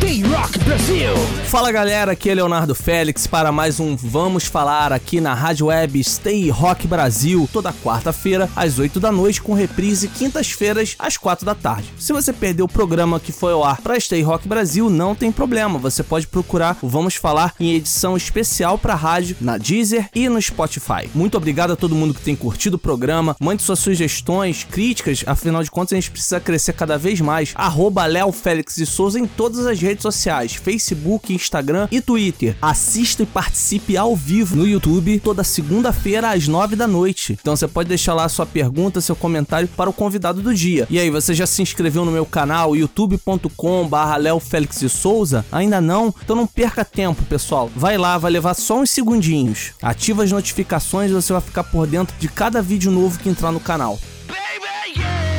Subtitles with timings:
[0.00, 1.14] Stay Rock Brasil!
[1.50, 6.02] Fala galera, aqui é Leonardo Félix para mais um Vamos Falar aqui na Rádio Web
[6.02, 11.54] Stay Rock Brasil, toda quarta-feira às 8 da noite, com reprise quintas-feiras às 4 da
[11.54, 11.92] tarde.
[11.98, 15.30] Se você perdeu o programa que foi ao ar para Stay Rock Brasil, não tem
[15.30, 20.28] problema, você pode procurar o Vamos Falar em edição especial para rádio na Deezer e
[20.28, 21.10] no Spotify.
[21.14, 25.64] Muito obrigado a todo mundo que tem curtido o programa, mande suas sugestões, críticas, afinal
[25.64, 27.52] de contas a gente precisa crescer cada vez mais.
[27.56, 32.56] Arroba Léo Félix de Souza em todas as redes sociais, Facebook, Instagram e Twitter.
[32.60, 37.38] Assista e participe ao vivo no YouTube toda segunda-feira às 9 da noite.
[37.40, 40.86] Então você pode deixar lá sua pergunta, seu comentário para o convidado do dia.
[40.90, 45.44] E aí, você já se inscreveu no meu canal youtube.com barra Léo Félix de Souza?
[45.50, 46.14] Ainda não?
[46.22, 47.70] Então não perca tempo, pessoal.
[47.74, 49.72] Vai lá, vai levar só uns segundinhos.
[49.82, 53.52] Ativa as notificações e você vai ficar por dentro de cada vídeo novo que entrar
[53.52, 53.98] no canal.
[54.28, 55.29] Baby, yeah,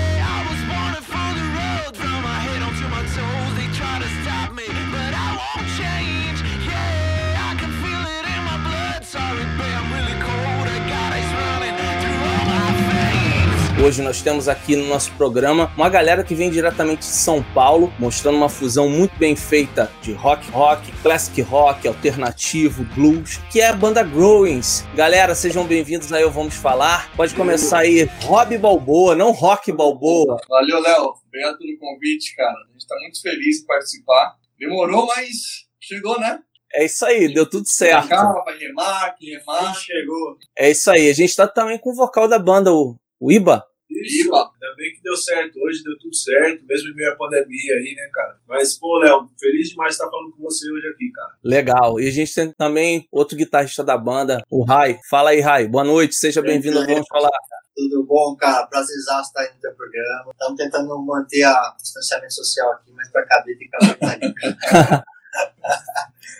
[13.84, 17.92] Hoje nós temos aqui no nosso programa uma galera que vem diretamente de São Paulo,
[17.98, 23.70] mostrando uma fusão muito bem feita de rock rock, classic rock, alternativo, blues, que é
[23.70, 24.86] a banda Growings.
[24.94, 27.12] Galera, sejam bem-vindos aí Vamos Falar.
[27.16, 30.38] Pode começar aí, Rob Balboa, não Rock Balboa.
[30.48, 31.16] Valeu, Léo.
[31.26, 32.54] Obrigado pelo convite, cara.
[32.54, 34.36] A gente tá muito feliz em participar.
[34.60, 35.32] Demorou, mas
[35.80, 36.40] chegou, né?
[36.76, 38.10] É isso aí, deu tudo certo.
[38.10, 39.74] Calma, vai remar, que remar.
[39.74, 40.38] Chegou.
[40.56, 41.10] É isso aí.
[41.10, 43.71] A gente tá também com o vocal da banda, o, o Iba.
[43.92, 44.52] Isso, Iba.
[44.54, 45.60] ainda bem que deu certo.
[45.60, 48.38] Hoje deu tudo certo, mesmo em meio à pandemia aí, né, cara?
[48.48, 51.34] Mas, pô, Léo, feliz demais estar falando com você hoje aqui, cara.
[51.44, 52.00] Legal.
[52.00, 55.00] E a gente tem também outro guitarrista da banda, o Rai.
[55.10, 55.68] Fala aí, Rai.
[55.68, 57.30] Boa noite, seja bem-vindo ao Vamos Falar.
[57.76, 58.68] Tudo bom, cara?
[58.68, 60.32] Prazerzaço estar aí no teu programa.
[60.32, 63.78] Estamos tentando manter a distanciamento social aqui, mas para caber tem que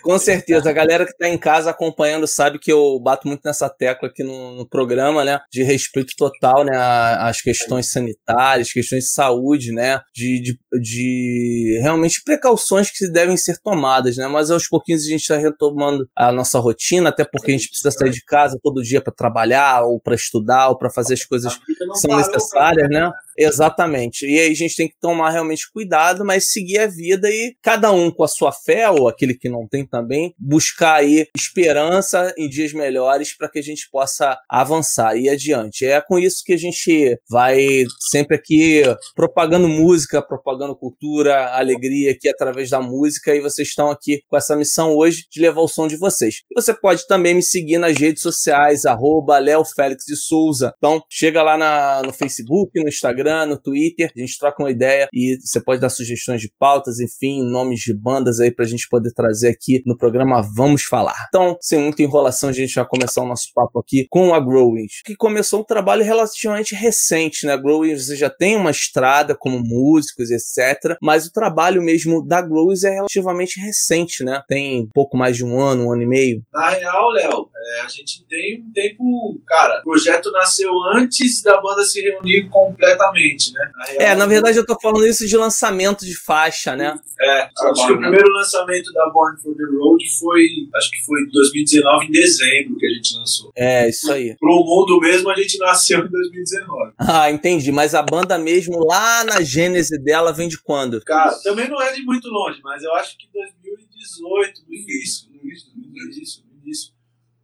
[0.02, 3.68] Com certeza, a galera que tá em casa acompanhando sabe que eu bato muito nessa
[3.68, 5.40] tecla aqui no, no programa, né?
[5.50, 6.76] De respeito total, né?
[6.76, 10.00] Às questões sanitárias, questões de saúde, né?
[10.14, 14.26] De, de, de realmente precauções que devem ser tomadas, né?
[14.26, 17.90] Mas aos pouquinhos a gente tá retomando a nossa rotina, até porque a gente precisa
[17.90, 21.56] sair de casa todo dia para trabalhar, ou para estudar, ou para fazer as coisas
[21.56, 23.10] que são necessárias, né?
[23.36, 24.26] Exatamente.
[24.26, 27.90] E aí a gente tem que tomar realmente cuidado, mas seguir a vida e cada
[27.90, 32.48] um com a sua fé, ou aquele que não tem também, buscar aí esperança em
[32.48, 35.84] dias melhores para que a gente possa avançar e adiante.
[35.84, 38.82] É com isso que a gente vai sempre aqui
[39.14, 44.56] propagando música, propagando cultura, alegria aqui através da música, e vocês estão aqui com essa
[44.56, 46.42] missão hoje de levar o som de vocês.
[46.54, 50.72] Você pode também me seguir nas redes sociais, arroba Léo Félix de Souza.
[50.78, 55.08] Então, chega lá na- no Facebook, no Instagram, no Twitter, a gente troca uma ideia
[55.12, 59.12] e você pode dar sugestões de pautas, enfim, nomes de bandas aí pra gente poder
[59.12, 61.26] trazer aqui no programa Vamos Falar.
[61.28, 65.02] Então, sem muita enrolação, a gente vai começar o nosso papo aqui com a Growings,
[65.04, 67.52] que começou um trabalho relativamente recente, né?
[67.52, 70.96] A Growings já tem uma estrada como músicos, etc.
[71.00, 74.42] Mas o trabalho mesmo da Growings é relativamente recente, né?
[74.48, 76.42] Tem pouco mais de um ano, um ano e meio.
[76.52, 79.40] Na real, Léo, é, a gente tem um tempo.
[79.46, 83.70] Cara, o projeto nasceu antes da banda se reunir completamente, né?
[83.76, 86.98] Na real, É, na verdade eu tô falando isso de lançamento de faixa, né?
[87.20, 90.46] É, acho que o primeiro lançamento da Born for the Road foi.
[90.74, 93.52] Acho que foi em 2019, em dezembro, que a gente lançou.
[93.56, 94.36] É, isso aí.
[94.38, 96.92] Pro mundo mesmo, a gente nasceu em 2019.
[96.98, 97.70] Ah, entendi.
[97.72, 101.00] Mas a banda mesmo, lá na gênese dela, vem de quando?
[101.02, 105.36] Cara, também não é de muito longe, mas eu acho que 2018, no início, no
[105.36, 106.92] início, no início, no início.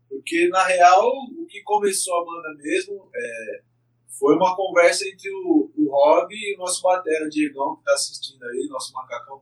[0.08, 3.60] Porque, na real, o que começou a banda mesmo é,
[4.18, 8.42] foi uma conversa entre o, o Rob e o nosso batera, Diegão, que tá assistindo
[8.44, 9.40] aí, nosso macacão.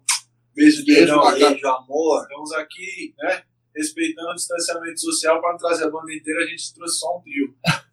[0.56, 1.38] Beijo, Beijo, aí.
[1.38, 2.22] beijo, amor.
[2.22, 3.42] Estamos aqui, né,
[3.76, 7.54] respeitando o distanciamento social para trazer a banda inteira, a gente trouxe só um trio.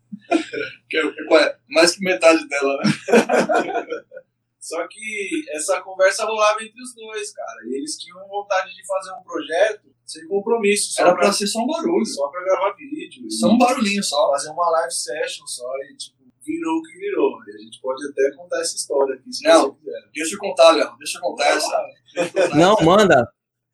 [0.89, 2.91] Que é, é mais que metade dela, né?
[4.59, 7.59] Só que essa conversa rolava entre os dois, cara.
[7.67, 11.01] E eles tinham vontade de fazer um projeto sem compromisso.
[11.01, 12.05] Era pra, pra ser só um barulho.
[12.05, 13.29] só pra gravar vídeo.
[13.29, 14.29] Só um barulhinho só.
[14.31, 17.31] Fazer uma live session só e, tipo, virou o que virou.
[17.47, 19.61] E a gente pode até contar essa história aqui, se Não.
[19.61, 20.01] você quiser.
[20.13, 20.97] Deixa eu contar, Léo.
[20.97, 22.55] Deixa eu contar essa.
[22.55, 23.27] Não, manda.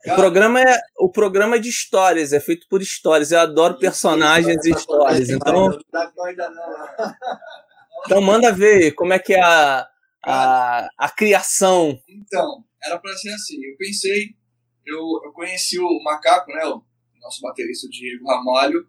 [0.08, 3.32] O programa, é, o programa é de histórias, é feito por histórias.
[3.32, 5.30] Eu adoro personagens e histórias.
[5.30, 5.80] Então, Não não.
[8.06, 9.86] então manda ver como é que é a,
[10.26, 12.00] a, a criação.
[12.08, 13.58] Então, era pra ser assim.
[13.66, 14.40] Eu pensei
[14.90, 16.66] eu, eu conheci o Macaco, né?
[16.66, 16.82] O
[17.22, 18.88] nosso baterista Diego Ramalho,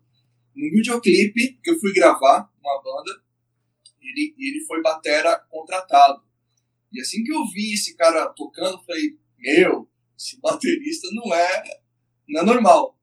[0.57, 3.23] num videoclipe que eu fui gravar uma banda.
[4.11, 6.23] Ele, ele foi batera contratado.
[6.93, 11.63] E assim que eu vi esse cara tocando, eu falei, meu, esse baterista não é,
[12.29, 12.99] não é normal.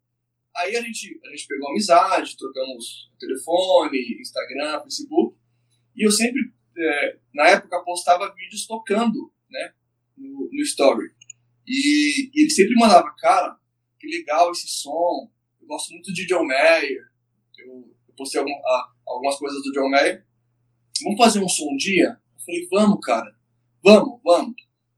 [0.56, 5.38] Aí a gente, a gente pegou amizade, trocamos telefone, Instagram, Facebook.
[5.96, 6.42] E eu sempre,
[6.78, 9.74] é, na época, postava vídeos tocando, né?
[10.18, 11.10] No, no Story.
[11.66, 13.58] E, e ele sempre mandava, cara,
[14.00, 15.32] que legal esse som.
[15.62, 17.04] Eu gosto muito de John Mayer.
[17.60, 20.26] Eu, eu postei algum, ah, algumas coisas do John Mayer.
[21.04, 22.20] Vamos fazer um som um dia?
[22.38, 23.36] Eu falei, vamos, cara.
[23.84, 24.56] Vamos, vamos.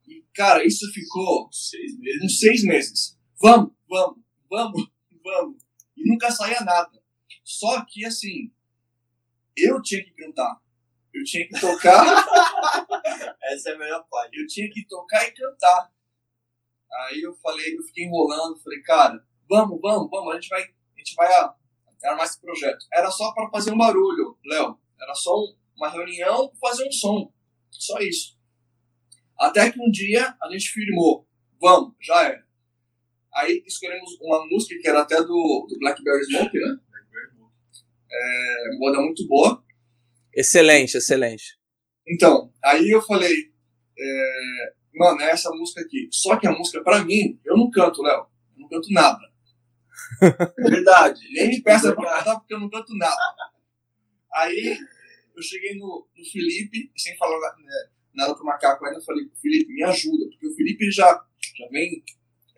[0.08, 2.24] E, cara, isso ficou Seis meses.
[2.24, 3.20] uns seis meses.
[3.42, 4.20] Vamos, vamos,
[4.50, 4.90] vamos,
[5.24, 5.58] vamos.
[5.98, 6.92] E nunca saía nada.
[7.44, 8.52] Só que, assim,
[9.58, 10.60] eu tinha que cantar.
[11.14, 12.06] Eu tinha que tocar,
[13.52, 14.40] Essa é a melhor parte.
[14.40, 15.92] eu tinha que tocar e cantar.
[17.08, 21.00] Aí eu falei, eu fiquei enrolando, falei, cara, vamos, vamos, vamos, a gente vai, a
[21.00, 21.28] gente vai
[22.04, 22.86] armar esse projeto.
[22.94, 24.80] Era só para fazer um barulho, Léo.
[25.02, 27.34] Era só um- uma reunião fazer um som.
[27.72, 28.38] Só isso.
[29.40, 31.26] Até que um dia a gente firmou,
[31.60, 32.44] vamos, já era.
[33.34, 36.78] Aí escolhemos uma música que era até do, do Blackberry Smoke, né?
[38.12, 39.64] É uma banda muito boa.
[40.36, 41.58] Excelente, excelente.
[42.08, 43.34] Então, aí eu falei,
[43.98, 46.10] é, mano, é essa música aqui.
[46.12, 48.28] Só que a música, pra mim, eu não canto, Léo.
[48.56, 49.20] Eu não canto nada.
[50.58, 51.22] Verdade.
[51.32, 53.16] Nem me peça pra cantar porque eu não canto nada.
[54.34, 54.78] Aí
[55.40, 59.74] eu cheguei no, no Felipe, sem falar né, nada pro macaco ainda, eu falei, Felipe,
[59.74, 61.26] me ajuda, porque o Felipe já,
[61.58, 62.04] já vem,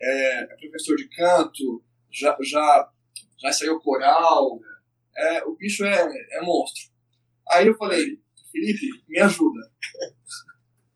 [0.00, 2.92] é, é professor de canto, já, já,
[3.38, 4.60] já saiu coral,
[5.16, 6.90] é, o bicho é, é monstro.
[7.50, 8.18] Aí eu falei,
[8.50, 9.60] Felipe, me ajuda.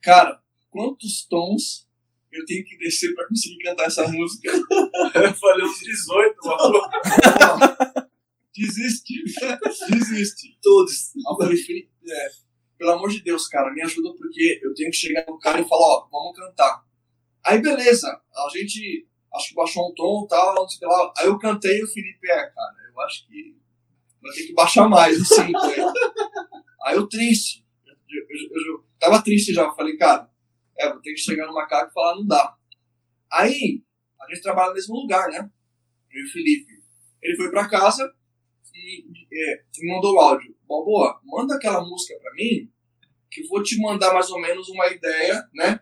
[0.02, 0.40] Cara,
[0.70, 1.86] quantos tons
[2.32, 4.50] eu tenho que descer pra conseguir cantar essa música?
[5.14, 6.80] Eu falei uns 18, mano.
[8.56, 9.14] Desiste.
[9.90, 10.58] Desiste.
[10.62, 11.14] Todos.
[11.16, 12.28] Aí eu falei, Felipe, é,
[12.78, 15.68] pelo amor de Deus, cara, me ajuda porque eu tenho que chegar no cara e
[15.68, 16.84] falar, ó, vamos cantar.
[17.44, 20.86] Aí beleza, a gente acho que baixou um tom e tal, não sei o que
[20.86, 21.12] lá.
[21.18, 23.56] Aí eu cantei e o Felipe, é, cara, eu acho que
[24.22, 25.42] vai ter que baixar mais, assim.
[25.42, 25.76] Aí,
[26.84, 27.64] aí eu triste.
[27.86, 30.28] Eu, eu, eu- tava triste já, falei, cara,
[30.78, 32.56] é, vou ter que chegar no macaco e falar, não dá.
[33.30, 33.82] Aí,
[34.20, 35.50] a gente trabalha no mesmo lugar, né?
[36.10, 36.72] Eu e o Felipe.
[37.22, 38.12] Ele foi pra casa
[38.76, 40.54] e é, me mandou o áudio.
[40.68, 42.70] Balboa, manda aquela música pra mim,
[43.30, 45.80] que eu vou te mandar mais ou menos uma ideia, né?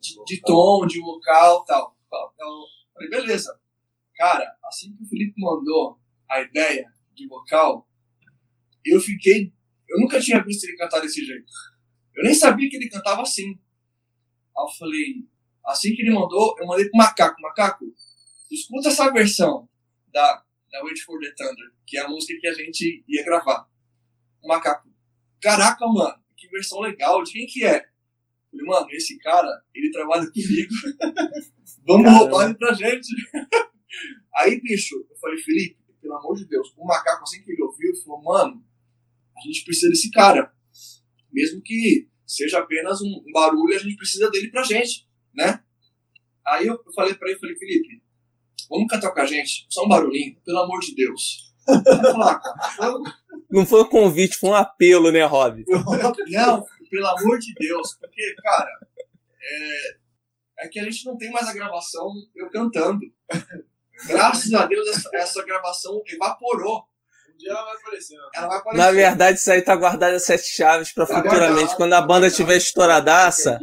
[0.00, 1.96] De, de tom, de vocal tal.
[2.06, 2.64] Então,
[2.94, 3.58] falei, beleza.
[4.14, 5.98] Cara, assim que o Felipe mandou
[6.28, 7.88] a ideia de vocal,
[8.84, 9.52] eu fiquei.
[9.88, 11.52] Eu nunca tinha visto ele cantar desse jeito.
[12.14, 13.58] Eu nem sabia que ele cantava assim.
[14.56, 15.28] Aí eu falei,
[15.66, 17.40] assim que ele mandou, eu mandei pro Macaco.
[17.40, 17.84] Macaco,
[18.50, 19.68] escuta essa versão
[20.12, 23.68] da, da Wait for the Thunder, que é a música que a gente ia gravar.
[24.42, 24.88] O Macaco,
[25.40, 27.76] caraca, mano, que versão legal, de quem que é?
[27.76, 30.74] Eu falei, mano, esse cara, ele trabalha comigo.
[31.86, 32.18] Vamos Caramba.
[32.18, 33.08] roubar ele pra gente.
[34.36, 37.94] Aí, bicho, eu falei, Felipe, pelo amor de Deus, o macaco, assim que ele ouviu,
[38.02, 38.64] falou, mano,
[39.36, 40.52] a gente precisa desse cara.
[41.30, 45.62] Mesmo que seja apenas um barulho, a gente precisa dele pra gente, né?
[46.46, 48.02] Aí eu eu falei pra ele, falei, Felipe,
[48.72, 49.66] vamos cantar com a gente?
[49.68, 51.52] Só um barulhinho, pelo amor de Deus.
[53.50, 55.64] Não foi um convite, foi um apelo, né, Rob?
[56.28, 58.70] não, pelo amor de Deus, porque, cara,
[60.58, 63.00] é, é que a gente não tem mais a gravação eu cantando.
[64.06, 66.84] Graças a Deus, essa, essa gravação evaporou.
[67.32, 68.14] Um dia ela vai aparecer.
[68.16, 68.22] né?
[68.34, 68.82] Ela vai aparecer.
[68.84, 71.54] Na verdade, isso aí tá guardado as sete chaves pra Tá futuramente.
[71.54, 73.58] guardado, Quando a tá banda tiver estouradaça,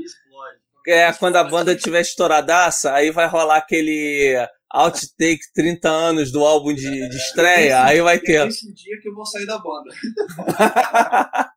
[0.87, 4.37] é, quando a banda tiver estouradaça, aí vai rolar aquele
[4.73, 8.47] outtake 30 anos do álbum de, de estreia, aí vai ter.
[8.47, 9.89] Esse dia que eu vou sair da banda.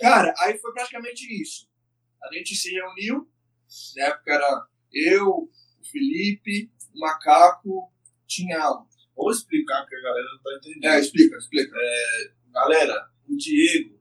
[0.00, 1.66] Cara, aí foi praticamente isso.
[2.22, 3.28] A gente se reuniu,
[3.96, 5.50] na época era eu, o
[5.90, 7.90] Felipe, o Macaco,
[8.26, 8.58] tinha.
[9.16, 10.84] Vamos explicar porque a galera não tá entendendo.
[10.92, 11.76] É, explica, explica.
[12.52, 13.98] Galera, o Diego,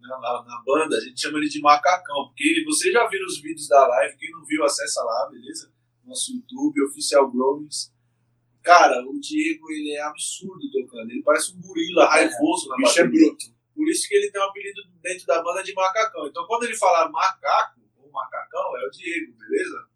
[0.00, 3.40] na, na- na banda, a gente chama ele de macacão, porque você já viu os
[3.40, 5.72] vídeos da live, quem não viu, acessa lá, beleza?
[6.06, 7.92] Nosso YouTube, Oficial Growings.
[8.62, 13.00] Cara, o Diego, ele é absurdo tocando, ele parece um gorila raivoso na O bicho
[13.00, 13.28] é bateria.
[13.30, 13.44] bruto.
[13.74, 16.26] Por isso que ele tem um apelido dentro da banda de macacão.
[16.26, 19.86] Então, quando ele falar macaco, ou macacão, é o Diego, beleza?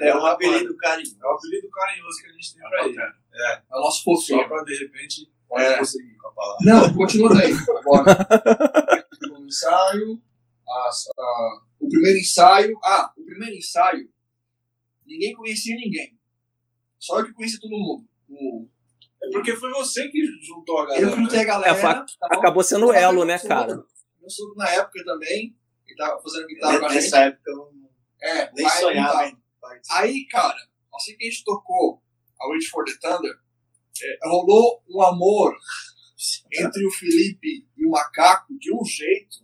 [0.00, 1.16] É um da apelido carinhoso.
[1.22, 3.00] É o apelido carinhoso que a gente tem pra ele.
[3.00, 4.48] É, É o nosso só fofinho.
[4.48, 5.78] pra, de repente, pode É.
[5.78, 6.58] conseguir com a palavra.
[6.66, 7.52] Não, continua daí.
[7.52, 8.28] Agora.
[9.38, 10.20] o ensaio.
[10.86, 12.78] as- a- o primeiro ensaio.
[12.84, 14.10] Ah, o primeiro ensaio.
[15.08, 16.16] Ninguém conhecia ninguém.
[16.98, 18.06] Só eu que conheci todo mundo.
[18.28, 18.68] O-
[19.22, 21.10] É porque foi você que juntou a Eu galera.
[21.10, 21.76] que juntei a galera.
[21.78, 22.06] É, tá?
[22.30, 23.74] Acabou sendo Eu elo, né, cara?
[24.20, 27.02] Meu sogro na época também, ele tava fazendo guitarra com a gente.
[27.02, 27.90] Nessa época eu não-
[28.22, 30.00] É, nem pai não sonhava participar.
[30.02, 30.56] Aí, cara,
[30.94, 32.02] assim que a gente tocou
[32.40, 33.32] a Reach for the Thunder,
[34.02, 35.56] é, rolou um amor
[36.52, 39.40] entre o Felipe e o Macaco de um jeito, Putz,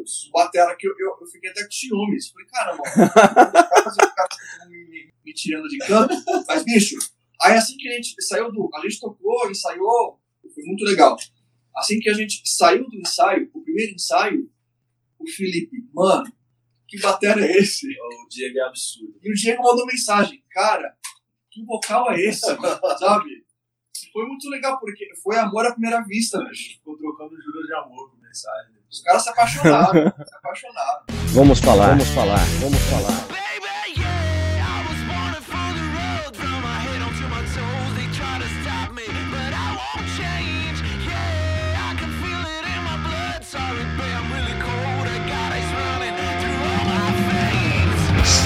[0.00, 2.30] o Batera, que eu, eu, eu fiquei até com ciúmes.
[2.30, 6.14] Falei, caramba, estão me, me, tirando de canto.
[6.46, 6.96] Mas, bicho,
[7.42, 8.70] aí assim que a gente saiu do.
[8.74, 10.20] A gente tocou, ensaiou,
[10.54, 11.16] foi muito legal.
[11.76, 14.50] Assim que a gente saiu do ensaio, o primeiro ensaio,
[15.18, 16.32] o Felipe, mano,
[16.88, 17.86] que batera é esse?
[17.86, 19.18] O Diego é absurdo.
[19.22, 20.96] E o Diego mandou mensagem, cara,
[21.50, 22.46] que vocal é esse?
[22.98, 23.44] Sabe?
[24.12, 27.74] Foi muito legal, porque foi amor à primeira vista, A gente ficou trocando juras de
[27.74, 28.75] amor por mensagem.
[28.90, 29.92] Os caras se apaixonaram,
[30.26, 31.00] se apaixonaram.
[31.34, 33.36] Vamos falar, vamos falar, vamos falar.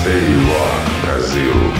[0.02, 1.79] Baby, yeah, I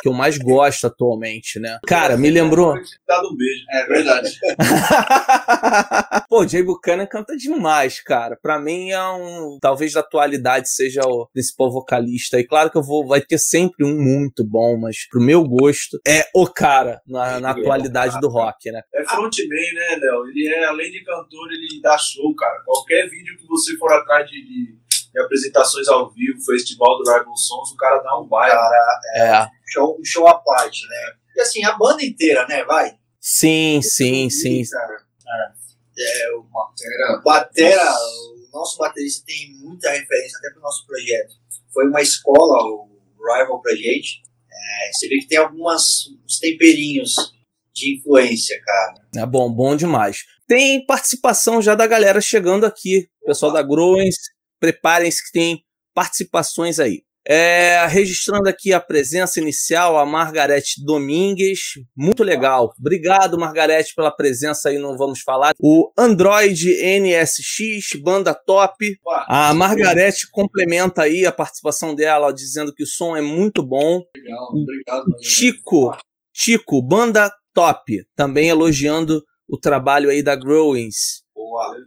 [0.00, 1.78] que eu mais gosto atualmente, né?
[1.86, 2.74] Cara, me lembrou.
[3.06, 3.64] Dado um beijo.
[3.70, 4.38] É verdade.
[6.28, 8.38] Pô, Jay Buchanan canta demais, cara.
[8.40, 9.58] Pra mim é um.
[9.60, 12.38] Talvez da atualidade seja o principal vocalista.
[12.38, 13.06] E claro que eu vou.
[13.06, 17.50] Vai ter sempre um muito bom, mas pro meu gosto é o cara na, na
[17.50, 18.82] atualidade do rock, né?
[18.94, 20.26] É frontman, né, Léo?
[20.28, 22.62] Ele é, além de cantor, ele dá show, cara.
[22.64, 24.76] Qualquer vídeo que você for atrás de,
[25.12, 28.54] de apresentações ao vivo, festival do Rival Sons, o cara dá um baile.
[28.54, 29.48] Cara, É.
[29.72, 31.12] show, um show à parte, né?
[31.36, 32.64] E assim, a banda inteira, né?
[32.64, 32.96] Vai.
[33.20, 34.62] Sim, sim, sim.
[34.70, 35.54] Cara,
[35.98, 36.46] é, o
[36.80, 41.34] Era Batera, o nosso baterista tem muita referência até pro nosso projeto.
[41.72, 44.22] Foi uma escola, o Rival pra gente.
[44.50, 47.14] É, você vê que tem algumas uns temperinhos
[47.74, 48.94] de influência, cara.
[49.16, 50.24] É bom, bom demais.
[50.46, 53.08] Tem participação já da galera chegando aqui.
[53.24, 54.16] Pessoal da Growens,
[54.60, 55.62] preparem-se que tem
[55.94, 57.02] participações aí.
[57.30, 61.74] É, registrando aqui a presença inicial, a Margarete Domingues.
[61.94, 62.72] Muito legal.
[62.80, 65.52] Obrigado, Margarete, pela presença aí no Vamos Falar.
[65.60, 68.96] O Android NSX, banda top.
[69.26, 74.00] A Margarete complementa aí a participação dela, dizendo que o som é muito bom.
[74.16, 74.48] legal.
[74.54, 75.04] Obrigado.
[75.22, 75.94] Chico,
[76.32, 81.24] Chico, banda top, também elogiando o trabalho aí da Growings.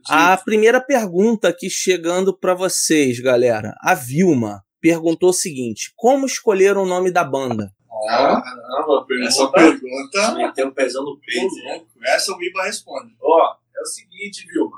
[0.10, 3.76] A primeira pergunta aqui chegando para vocês, galera.
[3.82, 7.72] A Vilma perguntou o seguinte: como escolheram o nome da banda?
[8.10, 10.36] Ah, Caramba, essa pergunta.
[10.36, 11.54] Meteu um pezão no peito.
[11.94, 13.16] Pô, Essa o Iba responde.
[13.22, 14.78] Ó, é o seguinte, Vilma.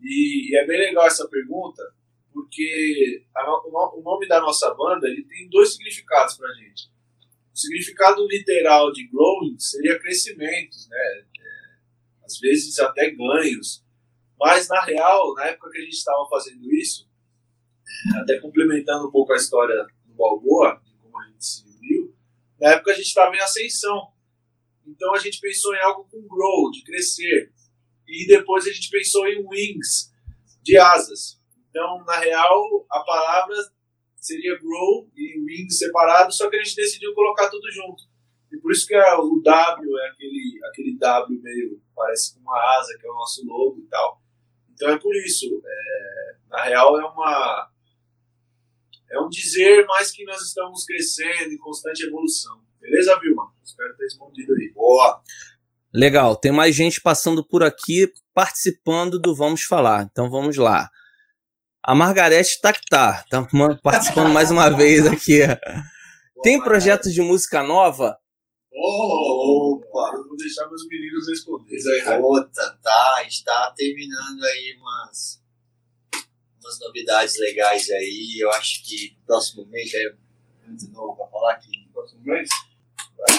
[0.00, 1.82] E, e é bem legal essa pergunta,
[2.32, 6.90] porque a o o nome da nossa banda ele tem dois significados pra gente.
[7.52, 11.24] O significado literal de growing seria crescimentos, né?
[11.38, 13.81] É, às vezes até ganhos.
[14.42, 17.08] Mas, na real, na época que a gente estava fazendo isso,
[18.12, 22.12] é, até complementando um pouco a história do Balboa, de como a gente se uniu,
[22.60, 24.08] na época a gente estava em ascensão.
[24.84, 27.52] Então a gente pensou em algo com grow, de crescer.
[28.04, 30.12] E depois a gente pensou em wings,
[30.60, 31.40] de asas.
[31.70, 33.54] Então, na real, a palavra
[34.16, 38.02] seria grow e wings separado, só que a gente decidiu colocar tudo junto.
[38.50, 42.98] E por isso que o W é aquele, aquele W meio, parece com uma asa,
[42.98, 44.21] que é o nosso logo e tal.
[44.82, 45.46] Então é por isso.
[45.64, 47.68] é, na real, é uma.
[49.12, 52.60] É um dizer mais que nós estamos crescendo em constante evolução.
[52.80, 53.52] Beleza, Vilma?
[53.62, 54.72] Espero ter respondido aí.
[54.74, 55.22] Boa.
[55.94, 60.08] Legal, tem mais gente passando por aqui participando do Vamos Falar.
[60.10, 60.90] Então vamos lá.
[61.84, 65.40] A Margarete tá que tá, tá ma- participando mais uma vez aqui.
[66.42, 68.18] Tem projetos de música nova?
[68.74, 70.16] Oh, Opa.
[70.16, 71.76] Eu vou deixar meus meninos responderem.
[71.76, 72.22] Isso aí, Raio.
[72.24, 75.42] Outra, tá, está terminando aí umas,
[76.62, 78.38] umas novidades legais aí.
[78.40, 80.14] Eu acho que próximo mês é
[80.66, 81.70] muito novo pra falar aqui.
[81.92, 82.48] Próximo mês?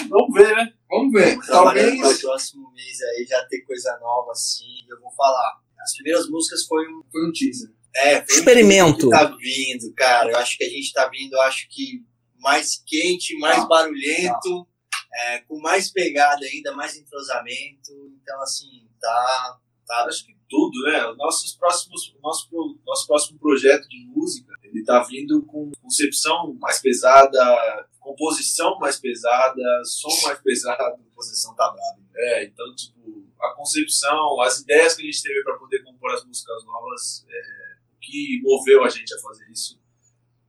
[0.08, 0.72] Vamos ver, né?
[0.88, 1.38] Vamos ver.
[1.40, 4.84] Trabalhando para o Talvez próximo mês aí já ter coisa nova assim.
[4.88, 5.60] Eu vou falar.
[5.80, 7.02] As primeiras músicas foi um.
[7.12, 7.70] foi um teaser.
[7.96, 9.08] É, foi um Experimento.
[9.10, 10.30] que tá vindo, cara.
[10.30, 12.02] Eu acho que a gente tá vindo, eu acho que
[12.40, 13.66] mais quente, mais Tá.
[13.66, 14.66] barulhento,
[15.14, 17.92] é, com mais pegada ainda, mais entrosamento.
[18.20, 19.58] Então, assim, tá.
[19.86, 21.06] tá Acho que tudo, né?
[21.08, 22.48] Os nossos próximos, o nosso,
[22.86, 29.62] nosso próximo projeto de música, ele tá vindo com concepção mais pesada, composição mais pesada,
[29.84, 30.82] som mais pesado.
[30.82, 32.04] a posição tá brava.
[32.16, 36.24] É, então, tipo, a concepção, as ideias que a gente teve para poder compor as
[36.24, 39.80] músicas novas, é, o que moveu a gente a fazer isso,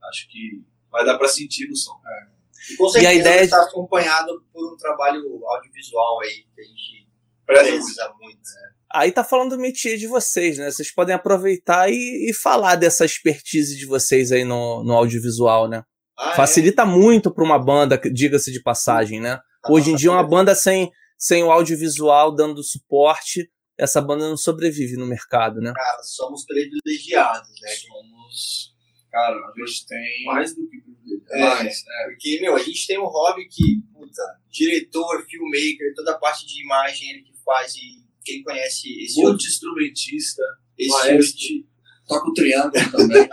[0.04, 2.00] acho que vai dar para sentir no som.
[2.04, 2.35] E
[2.76, 7.08] com E a certeza ideia está acompanhado por um trabalho audiovisual aí, que a gente
[7.46, 8.36] precisa muito.
[8.36, 8.76] né?
[8.92, 10.70] Aí tá falando do métier de vocês, né?
[10.70, 15.82] Vocês podem aproveitar e, e falar dessa expertise de vocês aí no, no audiovisual, né?
[16.18, 16.36] Ah, é?
[16.36, 19.38] Facilita muito pra uma banda, diga-se de passagem, né?
[19.64, 24.36] A Hoje em dia, uma banda sem, sem o audiovisual dando suporte, essa banda não
[24.36, 25.72] sobrevive no mercado, né?
[25.74, 27.70] Cara, somos privilegiados, né?
[27.70, 28.75] Somos.
[29.16, 30.24] Cara, a gente tem.
[30.26, 31.24] mais do que privilégio.
[31.30, 31.40] É.
[31.40, 32.04] mais, é.
[32.10, 36.62] Porque, meu, a gente tem um hobby que, puta, diretor, filmmaker, toda a parte de
[36.62, 40.42] imagem ele que faz e quem conhece esse Multi-instrumentista,
[40.76, 41.66] esse, maestro.
[42.06, 43.26] Toca o triângulo também.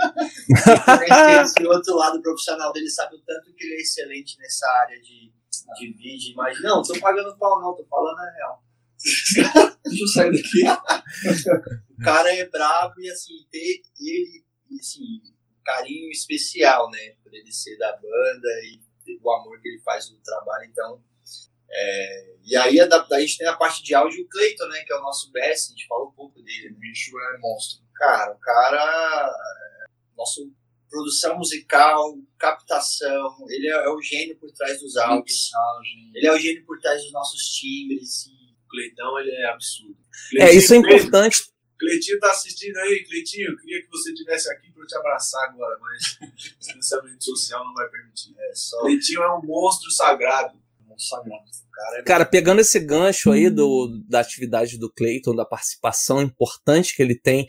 [1.42, 5.34] esse outro lado profissional dele sabe o tanto que ele é excelente nessa área de,
[5.80, 6.64] de vídeo, imagem.
[6.64, 8.64] Não, tô pagando pau não, tô falando a real.
[9.84, 10.64] Deixa eu sair daqui.
[11.92, 14.46] O cara é brabo e assim, ter ele,
[14.80, 15.22] assim,
[15.64, 17.16] carinho especial, né?
[17.24, 18.80] Por ele ser da banda e
[19.22, 21.04] o amor que ele faz no trabalho, então.
[21.72, 24.84] é, e aí a, da- a gente tem a parte de áudio, o Cleiton, né?
[24.84, 26.76] Que é o nosso best, a gente falou um pouco dele, né?
[26.76, 27.84] O bicho é monstro.
[27.96, 29.30] Cara, o cara.
[29.30, 29.86] é,
[30.18, 30.52] Nosso
[30.90, 35.50] produção musical, captação, ele é, é o gênio por trás dos áudios.
[36.14, 38.28] Ele é o gênio por trás dos nossos timbres.
[38.28, 38.32] E
[38.64, 39.98] O Cleitão, ele é absurdo.
[40.38, 41.52] É, isso é importante.
[41.84, 45.44] Cleitinho tá assistindo aí, Cleitinho, eu queria que você estivesse aqui para eu te abraçar
[45.50, 46.18] agora, mas
[46.58, 48.34] distanciamento social não vai permitir.
[48.40, 48.80] é só.
[48.82, 50.58] Cleitinho é um monstro sagrado.
[50.88, 51.44] Monstro sagrado.
[51.44, 56.22] O cara é Cara, pegando esse gancho aí do, da atividade do Clayton, da participação
[56.22, 57.46] importante que ele tem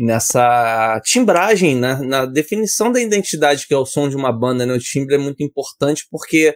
[0.00, 1.94] nessa timbragem, né?
[2.02, 4.74] na definição da identidade que é o som de uma banda, né?
[4.74, 6.54] O timbre é muito importante porque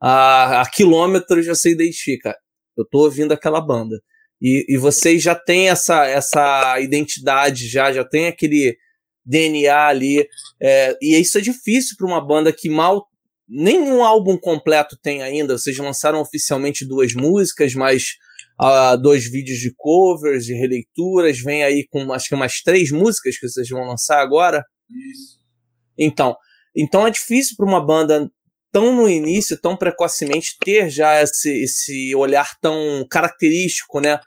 [0.00, 2.36] a, a quilômetros já se identifica.
[2.76, 4.02] Eu tô ouvindo aquela banda.
[4.42, 8.76] E, e vocês já têm essa, essa identidade, já, já tem aquele
[9.24, 10.26] DNA ali.
[10.60, 13.06] é, e isso é difícil para uma banda que mal
[13.48, 15.56] nenhum álbum completo tem ainda.
[15.56, 18.16] Vocês lançaram oficialmente duas músicas, mas
[18.58, 21.38] ah, dois vídeos de covers, de releituras.
[21.38, 24.64] Vem aí com acho que umas três músicas que vocês vão lançar agora.
[24.90, 25.38] Isso.
[25.98, 26.34] Então,
[26.74, 28.30] então é difícil para uma banda
[28.72, 34.18] tão no início, tão precocemente, ter já esse, esse olhar tão característico, né?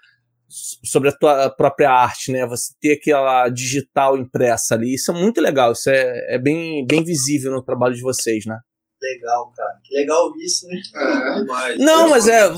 [0.86, 2.46] Sobre a tua própria arte, né?
[2.46, 4.94] Você ter aquela digital impressa ali.
[4.94, 5.72] Isso é muito legal.
[5.72, 8.58] Isso é, é bem, bem visível no trabalho de vocês, né?
[9.06, 9.80] legal, cara.
[9.84, 10.82] Que legal isso, né?
[10.96, 11.44] É.
[11.44, 12.52] Mas, Não, mas é.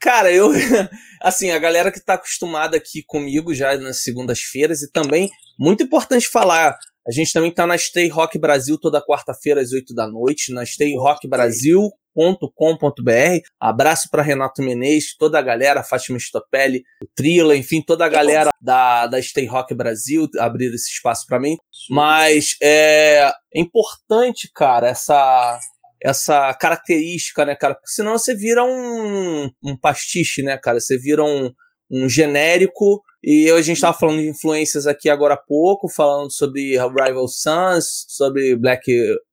[0.00, 0.50] Cara, eu.
[1.22, 5.28] Assim, a galera que tá acostumada aqui comigo já nas segundas-feiras e também,
[5.58, 6.76] muito importante falar.
[7.06, 10.62] A gente também tá na Stay Rock Brasil toda quarta-feira às 8 da noite, na
[10.62, 13.40] stayrockbrasil.com.br.
[13.60, 18.50] Abraço para Renato Menezes, toda a galera, Fátima Stopelli, o Trila, enfim, toda a galera
[18.60, 21.56] da, da Stay Rock Brasil abrir esse espaço para mim.
[21.88, 25.58] Mas é importante, cara, essa
[26.00, 27.74] essa característica, né, cara?
[27.74, 30.80] Porque senão você vira um, um pastiche, né, cara?
[30.80, 31.52] Você vira um,
[31.90, 33.02] um genérico.
[33.22, 38.04] E a gente tava falando de influências aqui agora há pouco, falando sobre Rival Sons,
[38.08, 38.84] sobre Black,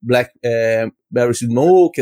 [0.01, 2.01] Black é, Berry Smoke,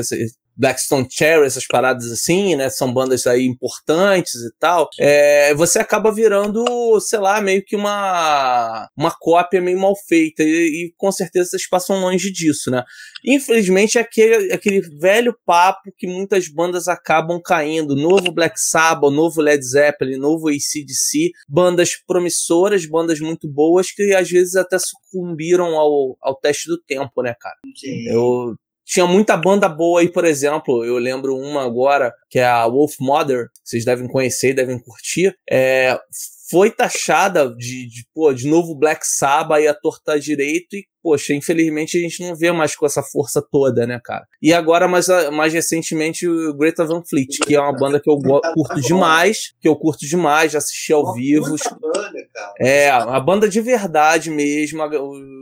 [0.55, 2.69] Blackstone Cherry, essas paradas assim, né?
[2.69, 4.89] São bandas aí importantes e tal.
[4.99, 10.43] É, você acaba virando, sei lá, meio que uma, uma cópia meio mal feita.
[10.43, 10.45] E,
[10.87, 12.83] e com certeza vocês passam longe disso, né?
[13.25, 17.95] Infelizmente, é aquele, aquele velho papo que muitas bandas acabam caindo.
[17.95, 21.31] Novo Black Sabbath, novo Led Zeppelin, novo ACDC.
[21.47, 27.21] Bandas promissoras, bandas muito boas que às vezes até sucumbiram ao, ao teste do tempo,
[27.21, 27.57] né, cara?
[27.75, 28.07] Sim.
[28.07, 28.55] Eu
[28.93, 30.85] tinha muita banda boa aí, por exemplo.
[30.85, 33.49] Eu lembro uma agora, que é a Wolf Mother.
[33.63, 35.35] Vocês devem conhecer e devem curtir.
[35.49, 35.99] É,
[36.47, 40.75] foi taxada de, de, pô, de novo Black Sabbath e a torta direito.
[40.75, 44.25] E, poxa, infelizmente a gente não vê mais com essa força toda, né, cara?
[44.41, 48.17] E agora, mais, mais recentemente, o Greta Van Fleet, que é uma banda que eu
[48.17, 51.49] curto demais, que eu curto demais, já assisti ao vivo.
[51.49, 52.53] Muita banda, cara.
[52.59, 54.81] É, a banda de verdade mesmo,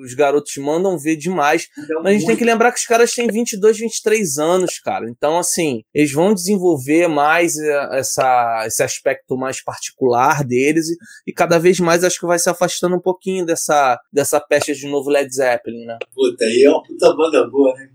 [0.04, 1.68] os garotos mandam ver demais.
[2.04, 5.10] Mas a gente tem que lembrar que os caras têm 22, 23 anos, cara.
[5.10, 10.98] Então, assim, eles vão desenvolver mais eh, essa, esse aspecto mais particular deles e,
[11.28, 14.88] e cada vez mais acho que vai se afastando um pouquinho dessa, dessa pecha de
[14.88, 15.51] novo Led Zeppelin,
[15.86, 15.98] né?
[16.14, 17.88] Puta, aí é uma puta banda boa, né?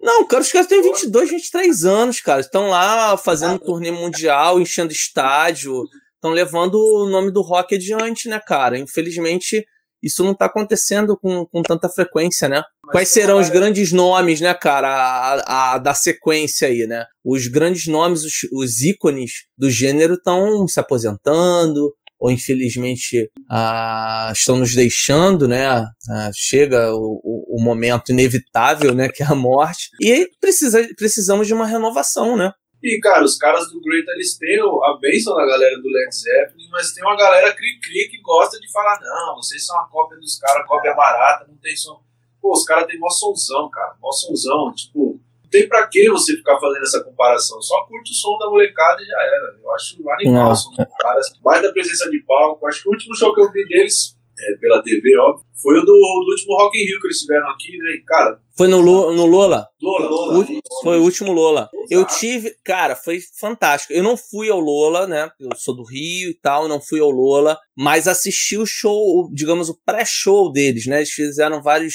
[0.00, 2.40] Não, cara, os caras têm 22, 23 anos, cara.
[2.40, 5.84] Estão lá fazendo turnê mundial, enchendo estádio,
[6.14, 8.78] estão levando o nome do rock adiante, né, cara?
[8.78, 9.64] Infelizmente,
[10.02, 12.62] isso não tá acontecendo com, com tanta frequência, né?
[12.90, 17.06] Quais serão os grandes nomes, né, cara, a, a- da sequência aí, né?
[17.24, 24.56] Os grandes nomes, os, os ícones do gênero estão se aposentando, ou infelizmente ah, estão
[24.56, 25.66] nos deixando, né?
[25.68, 29.08] Ah, chega o, o- o momento inevitável, né?
[29.12, 29.90] Que é a morte.
[30.00, 32.52] E aí precisa, precisamos de uma renovação, né?
[32.82, 36.68] E, cara, os caras do Great, eles têm a bênção da galera do Led Zeppelin,
[36.70, 40.36] mas tem uma galera cri-cri que gosta de falar, não, vocês são a cópia dos
[40.38, 42.00] caras, cópia barata, não tem som.
[42.40, 45.20] Pô, os caras têm mó somzão, cara, mó somzão, tipo,
[45.52, 49.06] tem pra que você ficar fazendo essa comparação, só curte o som da molecada e
[49.06, 49.56] já era.
[49.62, 52.92] Eu acho animal o som dos caras, mais da presença de palco, acho que o
[52.92, 56.56] último show que eu vi deles, é, pela TV, óbvio, foi o do, do último
[56.56, 59.68] Rock in Rio que eles tiveram aqui, né, e, cara, Foi no, Lu- no Lola?
[59.80, 60.46] Lola, Lola, Lola,
[60.82, 61.68] Foi o último Lola.
[61.88, 63.92] Eu tive, cara, foi fantástico.
[63.92, 65.30] Eu não fui ao Lola, né?
[65.38, 69.68] Eu sou do Rio e tal, não fui ao Lola, mas assisti o show, digamos,
[69.68, 70.96] o pré-show deles, né?
[70.98, 71.94] Eles fizeram vários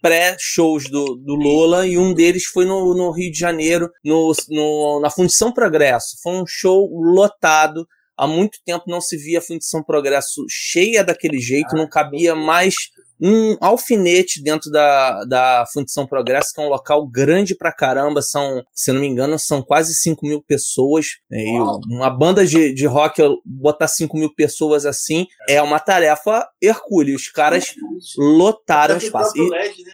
[0.00, 5.00] pré-shows do, do Lola e um deles foi no, no Rio de Janeiro, no, no-
[5.00, 6.16] na Fundição Progresso.
[6.22, 7.86] Foi um show lotado.
[8.16, 12.74] Há muito tempo não se via a Fundição Progresso cheia daquele jeito, não cabia mais
[13.20, 18.22] um alfinete dentro da, da Fundição Progresso, que é um local grande pra caramba.
[18.22, 21.06] São, se eu não me engano, são quase 5 mil pessoas.
[21.30, 21.58] né, E
[21.94, 27.16] uma banda de, de rock, botar 5 mil pessoas assim, é uma tarefa hercúlea.
[27.16, 27.74] Os caras
[28.16, 29.32] lotaram o espaço.
[29.36, 29.92] E- LED, né?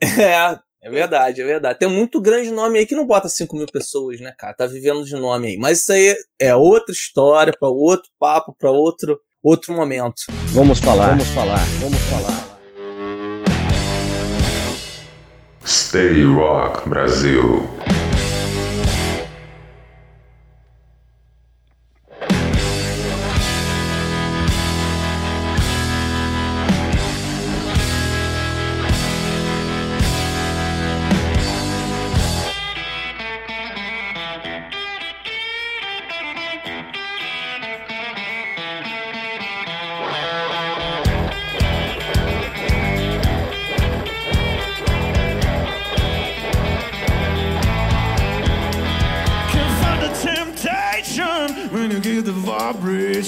[0.02, 1.78] é, é verdade, é verdade.
[1.78, 4.54] Tem muito grande nome aí que não bota 5 mil pessoas, né, cara?
[4.54, 5.56] Tá vivendo de nome aí.
[5.56, 10.22] Mas isso aí é outra história, pra outro papo, pra outro, outro momento.
[10.52, 12.50] Vamos falar, vamos falar, vamos falar.
[15.64, 17.68] Stay Rock Brasil.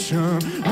[0.03, 0.72] nation.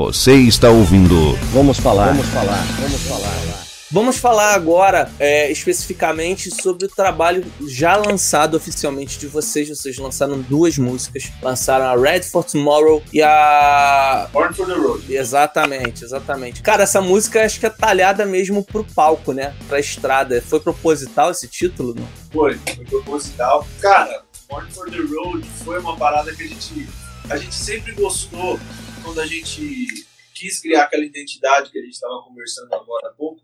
[0.00, 1.34] Você está ouvindo.
[1.52, 2.14] Vamos falar.
[2.14, 2.64] Vamos falar.
[2.80, 3.66] Vamos falar.
[3.90, 9.68] Vamos falar agora é, especificamente sobre o trabalho já lançado oficialmente de vocês.
[9.68, 11.30] Vocês lançaram duas músicas.
[11.42, 14.26] Lançaram a Red for Tomorrow e a.
[14.32, 15.14] Born for the Road.
[15.14, 16.62] Exatamente, exatamente.
[16.62, 19.54] Cara, essa música acho que é talhada mesmo pro palco, né?
[19.68, 20.40] Pra estrada.
[20.40, 22.08] Foi proposital esse título, não?
[22.32, 23.68] Foi, foi proposital.
[23.82, 26.88] Cara, Born for the Road foi uma parada que a gente,
[27.28, 28.58] a gente sempre gostou
[29.02, 33.42] quando a gente quis criar aquela identidade que a gente estava conversando agora há pouco.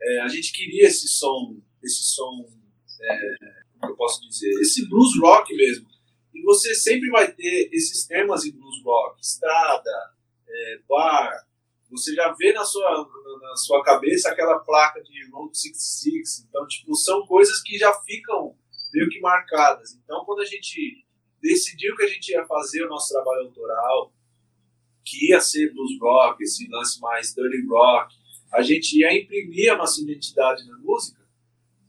[0.00, 2.46] É, a gente queria esse som, esse som,
[3.00, 3.36] é,
[3.78, 5.86] como eu posso dizer, esse blues rock mesmo.
[6.34, 9.90] E você sempre vai ter esses temas em blues rock, estrada,
[10.48, 11.46] é, bar.
[11.90, 13.08] Você já vê na sua,
[13.40, 16.46] na, sua cabeça aquela placa de Road 66.
[16.48, 18.54] Então, tipo, são coisas que já ficam
[18.92, 19.94] meio que marcadas.
[19.94, 21.04] Então, quando a gente
[21.40, 24.12] decidiu que a gente ia fazer o nosso trabalho autoral,
[25.08, 28.14] que ia ser blues rock, esse lance mais dirty rock,
[28.52, 31.18] a gente ia imprimir a nossa identidade na música.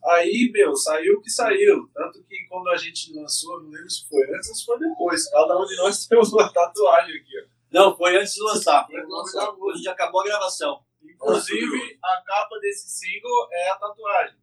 [0.03, 1.89] Aí, meu, saiu o que saiu.
[1.93, 5.29] Tanto que quando a gente lançou, não lembro se foi antes ou se foi depois.
[5.29, 7.49] Cada um de nós temos uma tatuagem aqui, ó.
[7.71, 8.87] Não, foi antes de lançar.
[8.87, 9.49] Foi antes lançar.
[9.49, 10.81] A gente acabou a gravação.
[11.03, 14.35] Inclusive, a capa desse single é a tatuagem.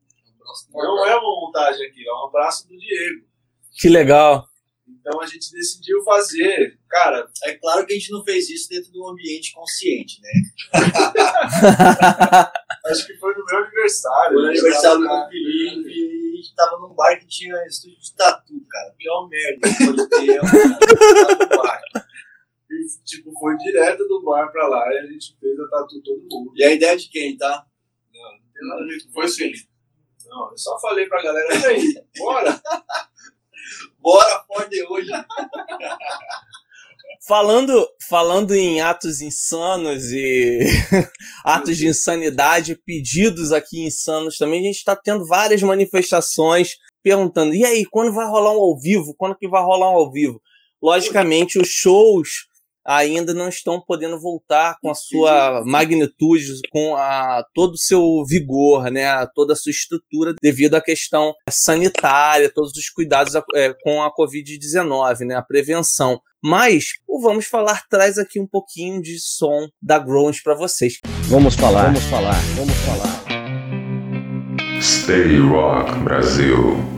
[0.73, 3.27] Não é uma montagem aqui, é um abraço do Diego.
[3.73, 4.47] Que legal.
[4.89, 6.79] Então a gente decidiu fazer.
[6.89, 10.31] Cara, É claro que a gente não fez isso dentro de um ambiente consciente, né?
[12.87, 14.35] acho que foi no meu aniversário.
[14.35, 14.49] Foi no né?
[14.51, 18.95] aniversário do Felipe e a gente tava num bar que tinha estúdio de tatu, cara.
[18.97, 20.31] Pior merda que pode ter.
[20.31, 21.83] é um bar.
[22.71, 26.27] E, tipo, foi direto do bar pra lá e a gente fez a tatu todo
[26.31, 26.53] mundo.
[26.55, 27.67] E a ideia de quem, tá?
[28.13, 29.53] Não, não tem nada a ver com Foi assim.
[30.27, 32.61] Não, eu só falei pra galera, e aí, bora?
[33.99, 35.11] Bora, Ford hoje.
[37.27, 40.61] Falando, falando em atos insanos e
[41.45, 47.65] atos de insanidade, pedidos aqui insanos também, a gente está tendo várias manifestações perguntando: e
[47.65, 49.15] aí, quando vai rolar um ao vivo?
[49.17, 50.41] Quando que vai rolar um ao vivo?
[50.81, 52.47] Logicamente, os shows
[52.87, 58.91] ainda não estão podendo voltar com a sua magnitude, com a, todo o seu vigor,
[58.91, 64.11] né, toda a sua estrutura, devido à questão sanitária, todos os cuidados é, com a
[64.15, 66.21] Covid-19, né, a prevenção.
[66.43, 71.01] Mas o Vamos Falar traz aqui um pouquinho de som da Grunge para vocês.
[71.29, 71.87] Vamos falar.
[71.87, 72.41] Vamos falar.
[72.55, 73.17] Vamos falar.
[74.81, 76.96] Stay Rock Brasil.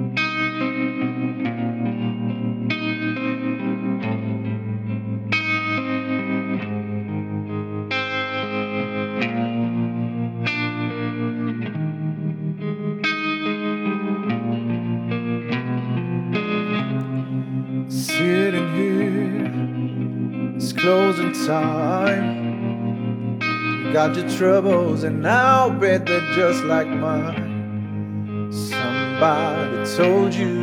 [23.99, 28.53] Got your troubles, and I'll bet they're just like mine.
[28.53, 30.55] Somebody told you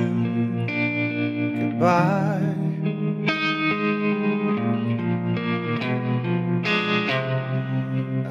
[1.59, 2.53] goodbye.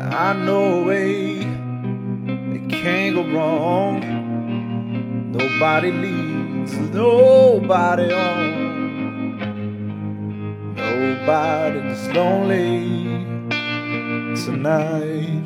[0.00, 1.40] I know a way
[2.56, 4.00] it can't go wrong.
[5.32, 8.64] Nobody leads nobody on.
[10.74, 13.13] Nobody's lonely
[14.34, 15.43] tonight.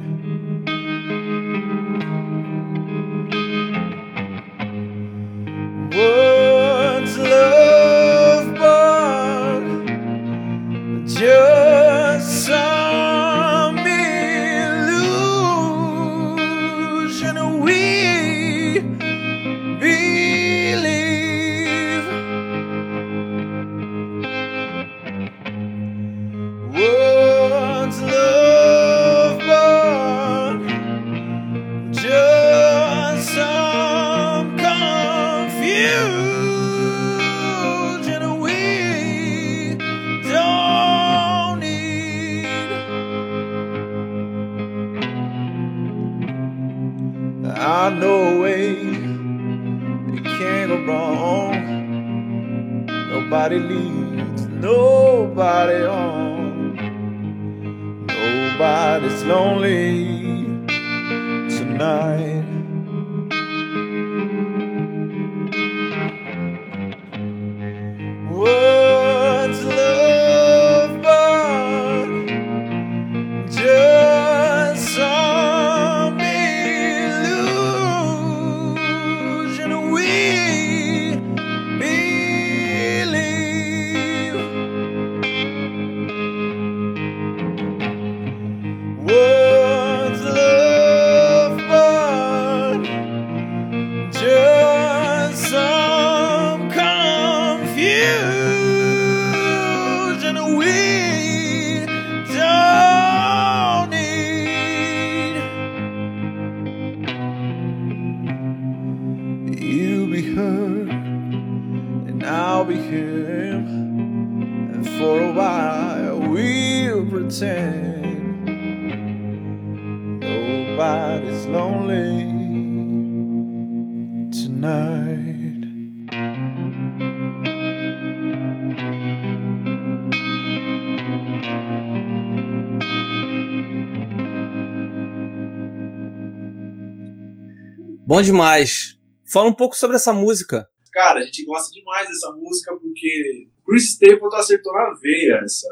[138.09, 138.99] Bom demais.
[139.31, 140.67] Fala um pouco sobre essa música.
[140.91, 145.69] Cara, a gente gosta demais dessa música porque Chris Stapleton acertou na veia essa,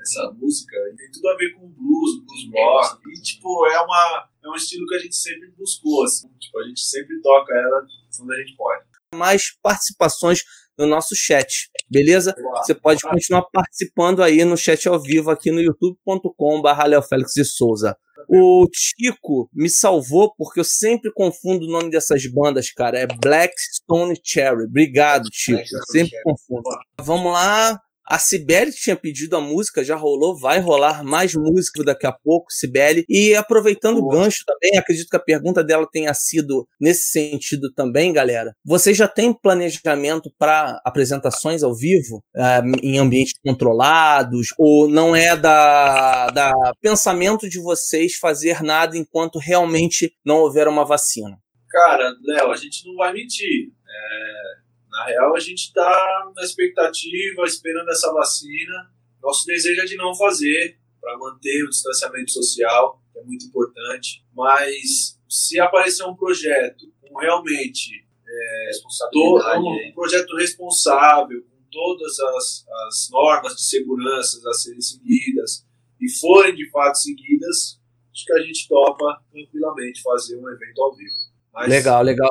[0.00, 0.76] essa música.
[0.92, 2.96] E tem tudo a ver com blues, blues rock.
[3.08, 6.28] E, tipo, é, uma, é um estilo que a gente sempre buscou, assim.
[6.38, 7.84] Tipo, a gente sempre toca ela
[8.16, 8.84] quando a gente pode.
[9.16, 10.44] Mais participações
[10.78, 12.34] no nosso chat, beleza?
[12.56, 17.44] Você pode continuar participando aí no chat ao vivo aqui no youtube.com.br Léo Félix de
[17.44, 17.96] Souza.
[18.28, 22.98] O Chico me salvou porque eu sempre confundo o nome dessas bandas, cara.
[22.98, 24.64] É Blackstone Cherry.
[24.64, 25.58] Obrigado, Chico.
[25.60, 26.62] Eu sempre confundo.
[27.00, 27.80] Vamos lá.
[28.10, 32.50] A Cibele tinha pedido a música, já rolou, vai rolar mais música daqui a pouco,
[32.50, 33.04] Cibele.
[33.08, 38.12] E aproveitando o gancho também, acredito que a pergunta dela tenha sido nesse sentido também,
[38.12, 38.52] galera.
[38.64, 45.36] Você já tem planejamento para apresentações ao vivo, ah, em ambientes controlados, ou não é
[45.36, 51.38] da, da pensamento de vocês fazer nada enquanto realmente não houver uma vacina?
[51.68, 53.70] Cara, Léo, a gente não vai mentir.
[53.88, 54.69] É,
[55.00, 58.90] na real, a gente está na expectativa, esperando essa vacina.
[59.22, 64.22] Nosso desejo é de não fazer, para manter o distanciamento social, que é muito importante.
[64.34, 68.70] Mas se aparecer um projeto com realmente é,
[69.10, 75.66] todo, um, projeto responsável, com todas as, as normas de segurança a serem seguidas,
[76.00, 77.80] e forem de fato seguidas,
[78.12, 81.29] acho que a gente topa tranquilamente fazer um evento ao vivo.
[81.52, 82.30] Mas, Legal, legal.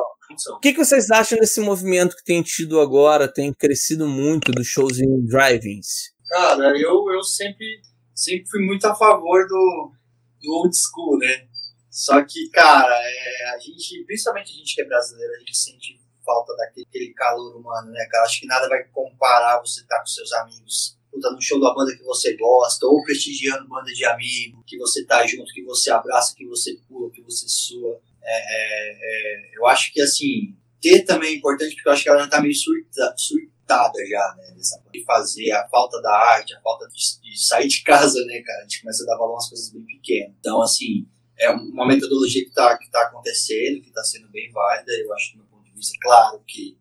[0.54, 4.66] O que, que vocês acham desse movimento que tem tido agora, tem crescido muito dos
[4.66, 6.12] shows em drive-ins?
[6.28, 7.66] Cara, eu, eu sempre,
[8.14, 9.92] sempre fui muito a favor do,
[10.40, 11.48] do old school, né?
[11.90, 16.00] Só que, cara, é, a gente, principalmente a gente que é brasileiro, a gente sente
[16.24, 18.24] falta daquele aquele calor humano, né, cara?
[18.24, 21.96] Acho que nada vai comparar você estar com seus amigos, puta, no show da banda
[21.96, 26.34] que você gosta, ou prestigiando banda de amigo, que você tá junto, que você abraça,
[26.36, 28.00] que você pula, que você sua.
[28.22, 32.08] É, é, é, eu acho que, assim, ter também é importante, porque eu acho que
[32.08, 36.54] ela já tá meio surta, surtada já, né, dessa de fazer, a falta da arte,
[36.54, 38.60] a falta de, de sair de casa, né, cara?
[38.60, 40.34] A gente começa a dar valor umas coisas bem pequenas.
[40.38, 41.06] Então, assim,
[41.38, 45.32] é uma metodologia que está que tá acontecendo, que está sendo bem válida, eu acho,
[45.32, 46.78] do meu ponto de vista, claro que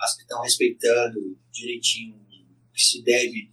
[0.00, 3.50] as que estão respeitando direitinho o que se deve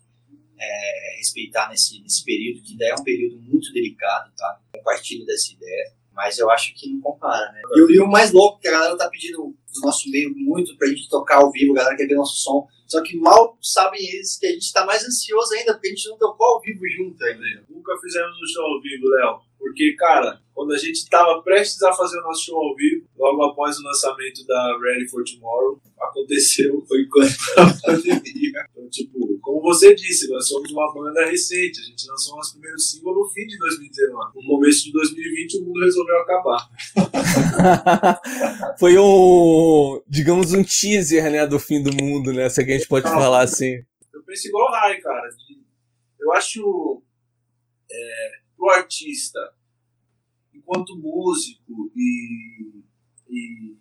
[0.60, 4.62] é, respeitar nesse, nesse período, que ainda é um período muito delicado, tá?
[4.76, 7.62] Compartilho dessa ideia, mas eu acho que não compara, né?
[7.76, 10.76] E, o- e o mais louco que a galera tá pedindo do nosso meio muito
[10.78, 14.00] pra gente tocar ao vivo, a galera quer ver nosso som, só que mal sabem
[14.02, 16.80] eles que a gente tá mais ansioso ainda, porque a gente não tocou ao vivo
[16.98, 17.66] junto ainda.
[17.70, 19.40] Nunca fizemos um show ao vivo, Léo.
[19.66, 23.46] Porque, cara, quando a gente estava prestes a fazer o nosso show ao vivo, logo
[23.46, 28.68] após o lançamento da Ready for Tomorrow, aconteceu, foi quando a pandemia.
[28.72, 32.80] Então, tipo, como você disse, nós somos uma banda recente, a gente lançou nosso primeiro
[32.80, 34.34] single no fim de 2019.
[34.36, 36.70] No começo de 2020, o mundo resolveu acabar.
[38.80, 42.48] Foi um, digamos, um teaser, né, do fim do mundo, né?
[42.50, 43.84] Se é que a gente pode falar assim.
[44.14, 45.28] Eu penso igual o Rai, cara.
[46.20, 47.02] Eu acho
[47.92, 49.40] é, pro artista,
[50.52, 52.84] enquanto músico e,
[53.30, 53.78] e,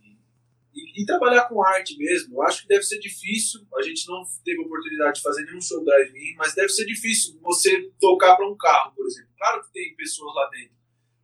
[0.75, 3.67] e, e trabalhar com arte mesmo, eu acho que deve ser difícil.
[3.77, 7.91] A gente não teve oportunidade de fazer nenhum show drive-in, mas deve ser difícil você
[7.99, 9.31] tocar para um carro, por exemplo.
[9.39, 10.77] Claro que tem pessoas lá dentro,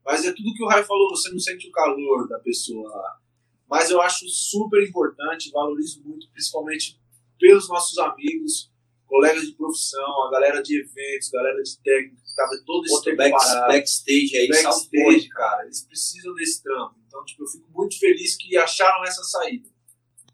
[0.05, 3.21] mas é tudo que o Rai falou, você não sente o calor da pessoa lá.
[3.69, 6.99] Mas eu acho super importante, valorizo muito, principalmente
[7.39, 8.73] pelos nossos amigos,
[9.07, 13.69] colegas de profissão, a galera de eventos, galera de técnica tava todo esse back- parado.
[13.73, 15.29] backstage aí, backstage, salvou.
[15.35, 16.95] cara, eles precisam desse trampo.
[17.07, 19.69] Então, tipo, eu fico muito feliz que acharam essa saída.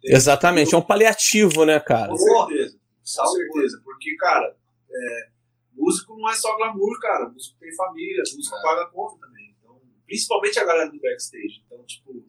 [0.05, 2.09] Exatamente, é um paliativo, né, cara?
[2.11, 2.79] Com certeza.
[3.17, 3.81] Com certeza.
[3.85, 4.57] Porque, cara,
[4.91, 5.29] é,
[5.75, 7.29] músico não é só glamour, cara.
[7.29, 9.55] Músico tem família, músico paga conta também.
[9.59, 11.63] Então, principalmente a galera do backstage.
[11.67, 12.25] Então, tipo,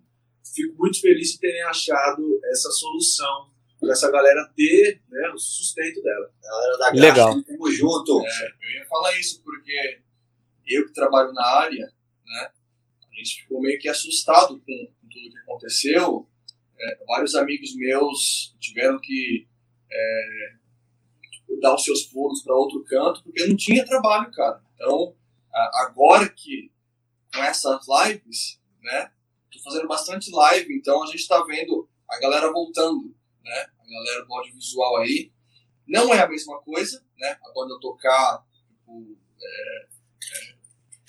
[0.55, 6.01] fico muito feliz de terem achado essa solução pra essa galera ter né, o sustento
[6.01, 6.32] dela.
[6.41, 7.34] Galera da Legal.
[7.34, 8.25] Graxa, tamo junto.
[8.25, 9.99] É, eu ia falar isso porque
[10.67, 11.86] eu que trabalho na área,
[12.25, 12.51] né,
[13.11, 16.28] a gente ficou meio que assustado com, com tudo que aconteceu.
[16.80, 19.47] É, vários amigos meus tiveram que
[19.91, 20.53] é,
[21.32, 24.61] tipo, dar os seus pulos para outro canto porque não tinha trabalho, cara.
[24.75, 25.15] Então,
[25.53, 26.71] a- agora que
[27.34, 29.11] com essas lives, né,
[29.51, 33.13] tô fazendo bastante live, então a gente tá vendo a galera voltando,
[33.48, 35.32] né, a galera do audiovisual aí.
[35.88, 39.18] Não é a mesma coisa, né, a banda tocar tipo,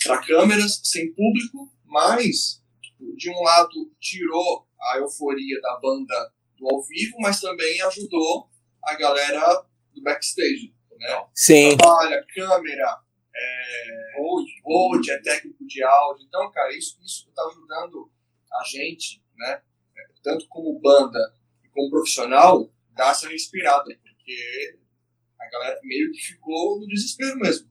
[0.03, 6.67] para câmeras, sem público, mas tipo, de um lado tirou a euforia da banda do
[6.73, 8.49] ao vivo, mas também ajudou
[8.83, 11.25] a galera do backstage, né?
[11.33, 11.77] Sim.
[11.77, 13.01] Trabalha, câmera,
[13.35, 14.13] é,
[14.63, 18.11] hold, é técnico de áudio, então, cara, isso isso está ajudando
[18.53, 19.61] a gente, né?
[20.23, 21.19] Tanto como banda
[21.73, 24.77] como profissional, dar essa respirada, porque
[25.39, 27.67] a galera meio que ficou no desespero mesmo.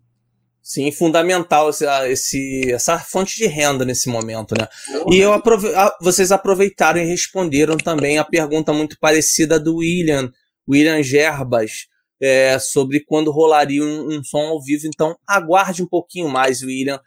[0.62, 4.68] Sim, fundamental esse, esse- essa fonte de renda nesse momento, né?
[5.11, 10.30] E eu aprove ah, vocês aproveitaram e responderam também a pergunta muito parecida do William,
[10.68, 11.86] William Gerbas,
[12.20, 14.86] é, sobre quando rolaria um, um som ao vivo.
[14.86, 17.01] Então, aguarde um pouquinho mais, William.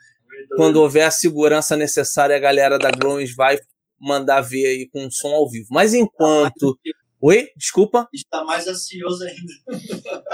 [0.56, 3.60] Quando houver a segurança necessária, a galera da Growings vai
[4.02, 5.68] mandar ver aí com um som ao vivo.
[5.72, 6.78] Mas enquanto.
[7.22, 7.48] Oi?
[7.56, 8.08] Desculpa?
[8.14, 9.54] Está mais ansioso ainda.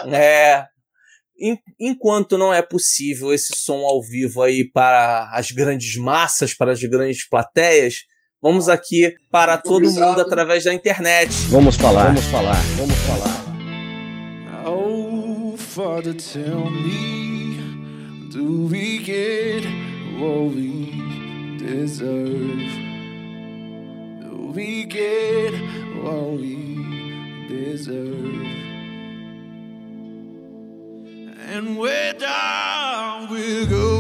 [0.18, 0.66] É.
[1.40, 6.72] En- Enquanto não é possível esse som ao vivo aí para as grandes massas, para
[6.72, 7.98] as grandes plateias,
[8.42, 11.30] vamos aqui para todo mundo através da internet.
[11.50, 13.38] Vamos falar, vamos falar, vamos falar.
[14.68, 17.58] Oh, Father, tell me,
[18.32, 19.64] do we get
[20.20, 20.92] what we
[21.60, 22.87] deserve?
[24.58, 25.54] We get
[26.02, 28.42] what we deserve?
[31.46, 33.97] And where down we go?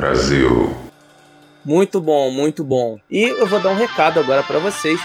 [0.00, 0.74] Brasil.
[1.62, 2.98] Muito bom, muito bom.
[3.10, 4.98] E eu vou dar um recado agora para vocês.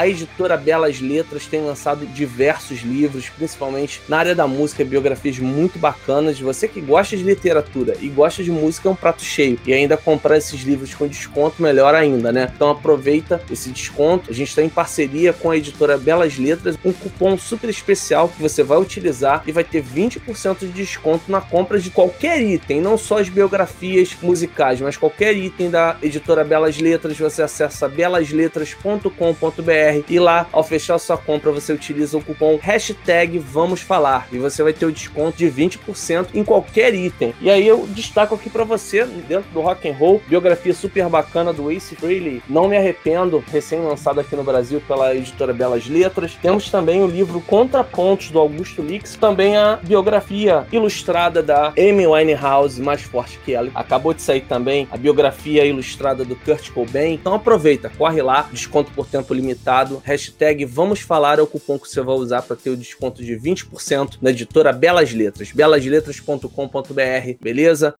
[0.00, 5.78] A editora Belas Letras tem lançado diversos livros, principalmente na área da música, biografias muito
[5.78, 6.40] bacanas.
[6.40, 9.60] Você que gosta de literatura e gosta de música é um prato cheio.
[9.66, 12.50] E ainda comprar esses livros com desconto, melhor ainda, né?
[12.56, 14.30] Então aproveita esse desconto.
[14.30, 18.40] A gente está em parceria com a editora Belas Letras, um cupom super especial que
[18.40, 22.96] você vai utilizar e vai ter 20% de desconto na compra de qualquer item, não
[22.96, 27.18] só as biografias musicais, mas qualquer item da editora Belas Letras.
[27.18, 33.80] Você acessa belasletras.com.br e lá, ao fechar sua compra, você utiliza o cupom hashtag Vamos
[33.80, 37.34] Falar e você vai ter o desconto de 20% em qualquer item.
[37.40, 41.52] E aí eu destaco aqui para você, dentro do rock and roll, biografia super bacana
[41.52, 46.34] do Ace Frehley, Não Me Arrependo, recém-lançado aqui no Brasil pela editora Belas Letras.
[46.40, 52.80] Temos também o livro Contrapontos do Augusto Lix, também a biografia ilustrada da Amy Winehouse,
[52.80, 53.70] mais forte que ela.
[53.74, 57.14] Acabou de sair também a biografia ilustrada do Kurt Cobain.
[57.14, 59.69] Então aproveita, corre lá, desconto por tempo limitado
[60.02, 63.34] Hashtag Vamos Falar é o cupom que você vai usar para ter o desconto de
[63.36, 65.52] 20% na editora Belas Letras.
[65.52, 67.94] belasletras.com.br, beleza?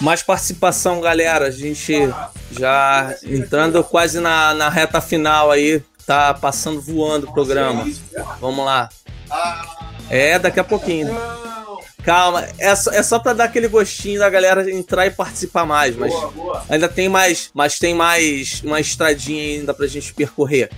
[0.00, 1.46] Mais participação, galera.
[1.46, 1.94] A gente
[2.52, 5.82] já entrando quase na, na reta final aí.
[6.06, 7.84] Tá passando voando o programa.
[8.40, 8.88] Vamos lá.
[10.08, 11.08] É, daqui a pouquinho.
[12.04, 15.94] Calma, é só, é só pra dar aquele gostinho da galera entrar e participar mais,
[15.96, 16.64] mas Boa, boa.
[16.68, 20.70] ainda tem mais, mas tem mais uma estradinha ainda pra gente percorrer.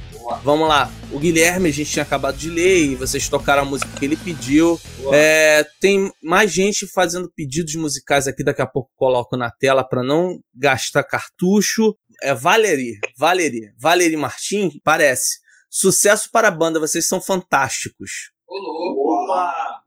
[0.42, 3.90] Vamos lá, o Guilherme a gente tinha acabado de ler e vocês tocaram a música
[3.98, 4.80] que ele pediu.
[5.12, 10.02] É, tem mais gente fazendo pedidos musicais aqui, daqui a pouco coloco na tela pra
[10.02, 11.96] não gastar cartucho.
[12.22, 15.38] É Valerie, Valerie, Valerie Martins, parece.
[15.68, 18.30] Sucesso para a banda, vocês são fantásticos.
[18.46, 19.24] Ô, louco.
[19.24, 19.79] Opa!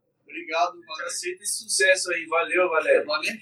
[0.53, 1.07] Obrigado, Valério.
[1.07, 2.25] aceita esse sucesso aí.
[2.27, 3.01] Valeu, Valério.
[3.01, 3.39] É Valério.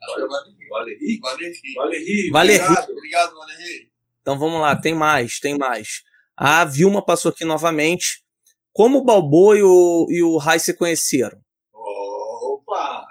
[0.00, 0.54] Valério.
[0.70, 1.20] Valério.
[1.20, 2.32] Valério.
[2.32, 2.64] Valério.
[2.64, 2.90] obrigado.
[2.90, 3.88] Obrigado, Valério.
[4.20, 6.02] Então vamos lá, tem mais, tem mais.
[6.36, 8.24] A Vilma passou aqui novamente.
[8.72, 11.38] Como o Balboa e o, e o Rai se conheceram?
[11.72, 13.06] Opa!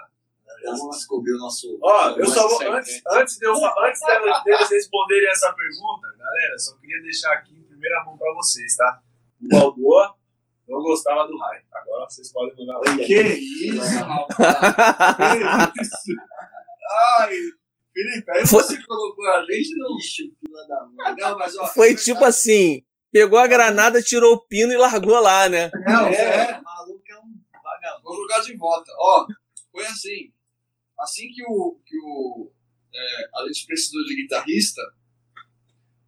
[0.64, 1.78] Vamos descobrir o nosso.
[1.82, 2.72] Ó, eu só vou.
[2.72, 4.00] Antes, antes, de eu, antes
[4.44, 9.00] deles responderem essa pergunta, galera, só queria deixar aqui em primeira mão pra vocês, tá?
[9.40, 10.14] O Balboa
[10.68, 11.60] não gostava do Rai.
[11.72, 12.80] Agora vocês podem mandar.
[12.96, 15.74] Que isso, rapaz.
[15.74, 15.94] Que isso.
[17.18, 17.36] Ai,
[17.92, 19.96] Felipe, aí Foi- você colocou a gente no.
[19.98, 21.14] Ixi, fila da mãe.
[21.16, 21.66] Não, mas ó.
[21.66, 25.70] Foi tipo assim: pegou a granada, tirou o pino e largou lá, né?
[25.86, 26.60] Não, É, é.
[26.60, 28.02] maluco é um vagabundo.
[28.04, 28.90] Vou jogar de volta.
[28.98, 29.26] Ó,
[29.72, 30.32] foi assim.
[30.98, 31.78] Assim que o.
[31.86, 32.50] Que o
[32.94, 34.80] é, a gente precisou de guitarrista,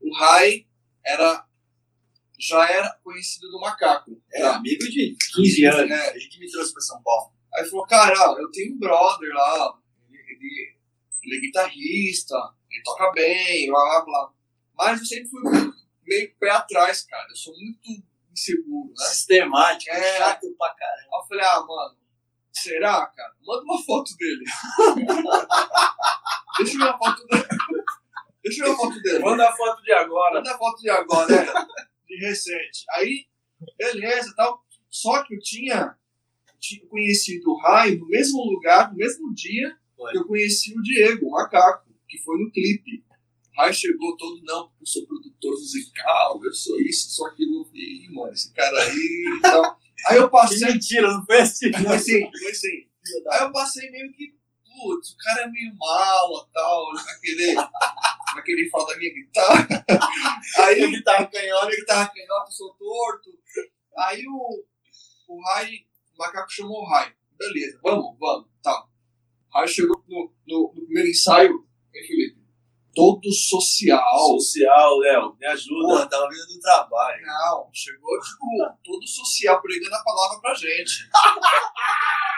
[0.01, 0.67] o Rai
[1.05, 1.45] era.
[2.39, 4.11] Já era conhecido do macaco.
[4.33, 5.91] É amigo de 15 anos.
[5.91, 6.17] É.
[6.17, 7.33] Ele que me trouxe pra São Paulo.
[7.55, 9.79] Aí falou, cara, eu tenho um brother lá,
[10.11, 10.77] ele, ele,
[11.25, 12.35] ele é guitarrista,
[12.71, 14.33] ele toca bem, blá blá blá.
[14.77, 15.73] Mas eu sempre fui
[16.07, 17.27] meio pé atrás, cara.
[17.31, 17.81] Eu sou muito
[18.31, 19.07] inseguro, né?
[19.07, 20.19] Sistemático, É.
[20.19, 21.09] chato pra caramba.
[21.15, 21.97] Aí eu falei, ah, mano,
[22.53, 23.35] será, cara?
[23.47, 24.45] Manda uma foto dele.
[26.59, 27.47] Deixa eu ver a foto dele.
[28.45, 29.19] Deixa eu ver a foto dele.
[29.25, 30.35] Manda a foto de agora.
[30.35, 31.47] Manda a foto de agora, né?
[32.07, 32.85] De recente.
[32.93, 33.27] Aí,
[33.79, 34.65] beleza tal.
[34.91, 35.97] Só que eu tinha,
[36.61, 39.77] tinha conhecido o Rai no mesmo lugar, no mesmo dia
[40.11, 43.05] que eu conheci o Diego, o macaco, que foi no clipe.
[43.53, 47.69] O Rai chegou todo, não, porque eu sou produtor musical, eu sou isso, sou aquilo.
[47.75, 49.79] "Ih, mano, esse cara aí e tal.
[50.09, 50.73] Aí eu Que passei.
[50.73, 51.73] mentira, não foi assim.
[51.73, 52.87] Foi assim, foi assim.
[53.33, 54.35] Aí eu passei meio que,
[54.77, 57.55] putz, o cara é meio mal, tal, ele vai querer,
[58.35, 59.67] vai querer falar da minha guitarra.
[60.61, 61.87] Aí Ele tava canhota.
[61.87, 63.31] tava canhoto, eu sou torto.
[63.99, 64.65] Aí o,
[65.29, 65.71] o Rai,
[66.15, 67.15] o macaco chamou o Rai.
[67.39, 68.87] Beleza, vamos, vamos, tá.
[69.51, 72.47] O Rai chegou no, no, no primeiro ensaio, hein, Felipe?
[72.95, 74.39] Todo social.
[74.41, 75.87] Social, Léo, me ajuda.
[75.87, 77.27] Porra, tava vindo do trabalho.
[77.27, 78.47] Não, chegou, tipo,
[78.83, 81.11] todo social pregando a palavra pra gente.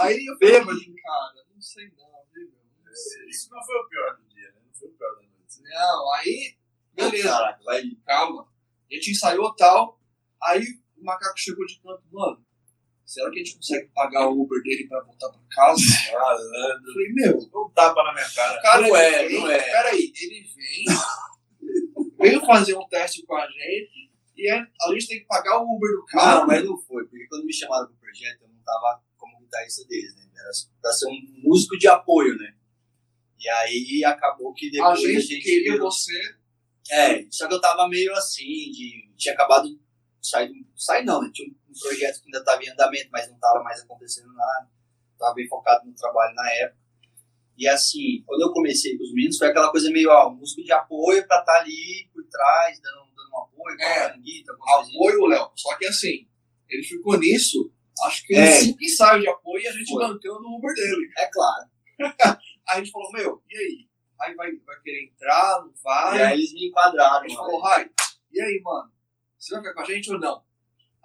[0.00, 2.84] Aí eu falei, cara, não sei não, viu, meu?
[2.84, 3.28] Não sei.
[3.28, 4.60] Isso não foi o pior do dia, né?
[4.66, 5.62] Não foi o pior da noite.
[5.62, 6.56] Não, aí,
[6.94, 7.28] beleza.
[7.28, 7.82] Caraca, vai.
[8.06, 8.48] calma.
[8.90, 10.00] A gente ensaiou tal.
[10.42, 10.64] Aí
[10.96, 12.44] o macaco chegou de canto, mano.
[13.04, 15.82] Será que a gente consegue pagar o Uber dele pra voltar pra casa?
[16.12, 16.86] Malandro.
[16.86, 18.58] Eu falei, meu, Um tapa na minha cara.
[18.58, 19.58] o cara Não é, vem, não é.
[19.58, 20.84] Peraí, ele vem,
[22.20, 25.74] veio fazer um teste com a gente e a, a gente tem que pagar o
[25.76, 26.40] Uber do cara.
[26.40, 29.02] Não, mas não foi, porque quando me chamaram pro projeto, eu não tava
[29.50, 30.30] guitarrista deles, né?
[30.34, 32.54] Era pra ser um músico de apoio, né?
[33.38, 36.18] E aí acabou que a depois gente, queria você.
[36.90, 39.10] É, só que eu tava meio assim, de.
[39.16, 39.78] Tinha acabado de
[40.22, 40.50] sair.
[40.76, 41.30] Sair não, né?
[41.32, 44.70] Tinha um projeto que ainda estava em andamento, mas não estava mais acontecendo nada.
[45.12, 46.80] Estava bem focado no trabalho na época.
[47.56, 50.72] E assim, quando eu comecei com os meninos, foi aquela coisa meio, ó, músico de
[50.72, 54.98] apoio para estar ali por trás, dando, dando um apoio, É, com a coisinha.
[54.98, 55.50] Apoio, Léo.
[55.54, 56.26] Só que assim,
[56.70, 57.69] ele ficou nisso,
[58.06, 58.46] acho que É.
[58.52, 60.06] cinco ensaios de apoio e a gente Foi.
[60.06, 61.08] bancando o Uber dele.
[61.18, 61.68] É claro.
[61.98, 61.98] Aí
[62.68, 63.88] a gente falou, meu, e aí?
[64.22, 66.18] Aí vai, vai querer entrar, não vai?
[66.18, 67.20] E aí eles me enquadraram.
[67.24, 67.88] a gente falou, Rai,
[68.32, 68.92] e aí, mano?
[69.38, 70.42] Você vai ficar com a gente ou não?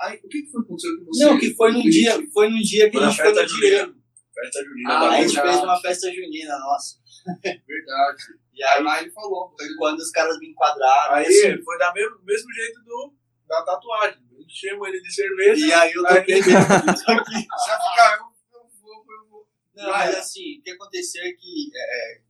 [0.01, 1.23] Aí, o que, que foi que aconteceu com você?
[1.25, 3.47] Não, que foi num dia, foi num dia que Foi a gente foi no festa
[3.47, 3.69] junina.
[3.69, 3.95] dinheiro.
[4.33, 6.99] Festa junina Ah, a gente fez uma festa junina, nossa.
[7.41, 8.23] Verdade.
[8.53, 11.15] E aí Aí ele falou, foi quando os caras me enquadraram.
[11.15, 13.13] Aí assim, foi da mesmo, mesmo jeito do,
[13.47, 14.23] da tatuagem.
[14.39, 15.65] Enchemos ele de cerveja.
[15.65, 16.51] e aí eu Aí- isso aqui.
[16.51, 19.47] vai ficar, eu, eu vou, eu vou.
[19.75, 22.21] Não, mas assim, o que aconteceu é que, é,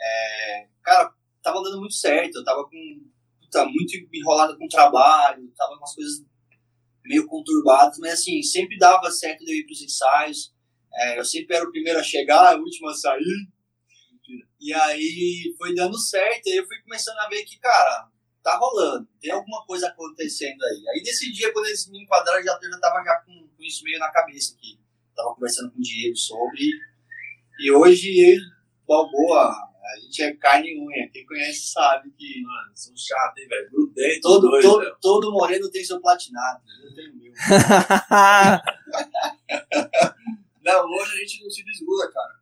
[0.00, 5.52] é, cara, tava dando muito certo, eu tava com, puta, muito enrolado com o trabalho,
[5.56, 6.24] tava com umas coisas
[7.04, 10.54] meio conturbadas, mas assim, sempre dava certo de eu ir pros ensaios,
[10.94, 13.48] é, eu sempre era o primeiro a chegar, o último a sair,
[14.60, 18.08] e aí foi dando certo, aí eu fui começando a ver que, cara,
[18.44, 20.84] tá rolando, tem alguma coisa acontecendo aí.
[20.90, 23.62] Aí nesse dia, quando eles me enquadraram, eu já, eu já tava já com, com
[23.62, 24.78] isso meio na cabeça aqui.
[25.16, 26.70] Tava conversando com o Diego sobre,
[27.58, 28.42] e hoje ele,
[28.86, 31.08] Balboa, a gente é carne e unha.
[31.10, 33.70] Quem conhece sabe que Mano, são chatos, hein, velho?
[33.70, 34.96] Grudento, todo, dois, todo, velho.
[35.00, 36.62] todo moreno tem seu platinado.
[36.82, 37.32] Eu tenho meu.
[40.64, 42.34] Não, hoje a gente não se desgruda, cara.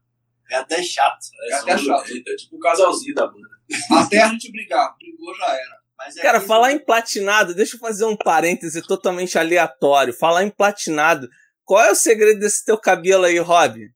[0.48, 1.26] É até chato.
[1.48, 2.08] É, até são chato.
[2.08, 3.48] É tipo o casalzinho da banda.
[3.90, 4.96] Até a gente brigar.
[4.96, 5.81] Brigou já era.
[6.04, 10.12] Mas é Cara, falar em platinado, deixa eu fazer um parêntese totalmente aleatório.
[10.12, 11.28] Falar em platinado,
[11.64, 13.88] qual é o segredo desse teu cabelo aí, Rob?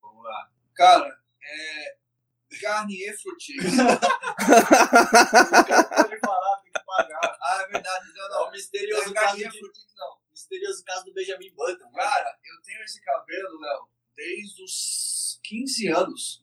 [0.00, 0.48] Vamos lá.
[0.74, 1.06] Cara,
[1.42, 1.94] é.
[2.62, 3.14] Garnier.
[3.22, 3.60] Pode
[6.20, 7.36] falar, tem que pagar.
[7.42, 8.06] ah, é verdade.
[8.14, 8.48] Não, É não.
[8.48, 10.16] o misterioso é Garnier de, não.
[10.30, 11.90] misterioso caso do Benjamin Button.
[11.92, 16.42] Cara, eu tenho esse cabelo, Léo, desde os 15 anos.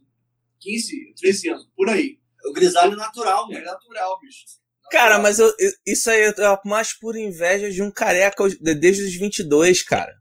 [0.60, 2.20] 15, 13 anos, por aí.
[2.46, 3.66] O grisalho natural, É mano.
[3.66, 4.46] natural, bicho.
[4.90, 5.54] Cara, mas eu-
[5.86, 6.34] isso aí é
[6.66, 10.14] mais pura inveja de um careca de- desde os 22, cara.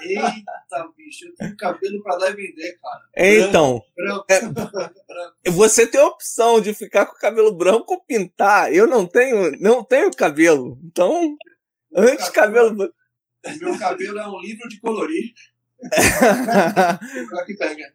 [0.00, 3.00] Eita, bicho, eu tenho cabelo pra dar e vender, cara.
[3.16, 4.26] Então, Branco.
[4.28, 4.40] É.
[5.50, 8.72] você tem a opção de ficar com o cabelo branco ou pintar.
[8.72, 10.78] Eu não tenho, não tenho cabelo.
[10.84, 11.36] Então,
[11.96, 12.94] antes cabelo branco.
[13.60, 15.32] Meu cabelo é um livro de colorir.
[17.28, 17.92] Pra que pega.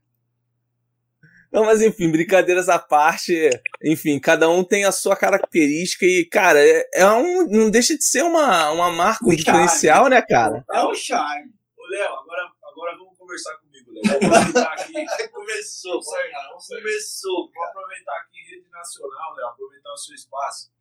[1.53, 3.47] Não, mas enfim, brincadeiras à parte,
[3.83, 8.03] enfim, cada um tem a sua característica e, cara, é, é um, não deixa de
[8.03, 10.65] ser uma, uma marca, um diferencial, né, cara?
[10.73, 11.53] É um charme.
[11.77, 14.03] Ô, Léo, agora, agora vamos conversar comigo, Léo.
[14.03, 14.93] Vou aproveitar aqui.
[15.31, 17.51] Começou, Vamos cara, vamos começou.
[17.53, 20.71] Vou aproveitar aqui em rede nacional, Léo, aproveitar o seu espaço.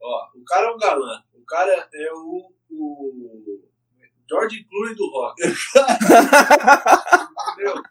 [0.00, 1.22] Ó, o cara é um galã.
[1.34, 3.68] O cara é o, o
[4.26, 5.42] George Clooney do rock.
[7.52, 7.82] Entendeu?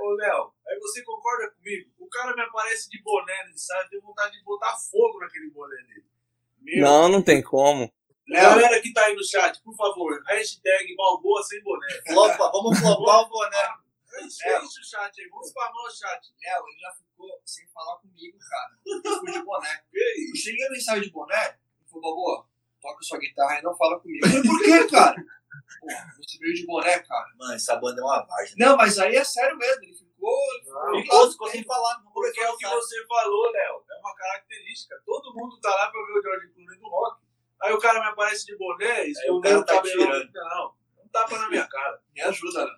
[0.00, 1.90] Ô, Léo, aí você concorda comigo?
[1.98, 5.50] O cara me aparece de boné no ensaio, eu tenho vontade de botar fogo naquele
[5.50, 6.06] boné dele.
[6.60, 7.92] Meu, Não, não tem como.
[8.28, 11.86] Galera que tá aí no chat, por favor, hashtag Balboa sem boné.
[12.08, 13.86] Flopa, vamos flopar o boné.
[14.20, 16.20] Enche enche o chat aí, vamos spamar o chat.
[16.42, 18.78] Léo, ele já ficou sem falar comigo, cara.
[19.04, 19.84] Eu fui de boné.
[19.92, 22.46] Eu cheguei no ensaio de boné e falou, Boboa,
[22.80, 24.26] toca sua guitarra e não fala comigo.
[24.26, 25.16] Eu falei, por quê, cara?
[25.80, 25.86] Pô,
[26.16, 27.26] você veio de boné, cara.
[27.36, 28.56] Mano, essa banda é uma várzea.
[28.58, 29.84] Não, mas aí é sério mesmo.
[29.84, 30.94] Ele ficou.
[30.94, 32.00] Ele ficou, Ficou, sem falar.
[32.04, 33.82] Não Porque é o que você falou, Léo.
[33.90, 34.96] É uma característica.
[35.04, 37.20] Todo mundo tá lá pra ver o George Clooney do rock.
[37.62, 39.98] Aí o cara me aparece de boné, escondendo cara o tá cabelo.
[40.02, 40.30] tirando.
[40.32, 41.98] Não, não tapa na minha cara.
[42.14, 42.70] Me ajuda, né?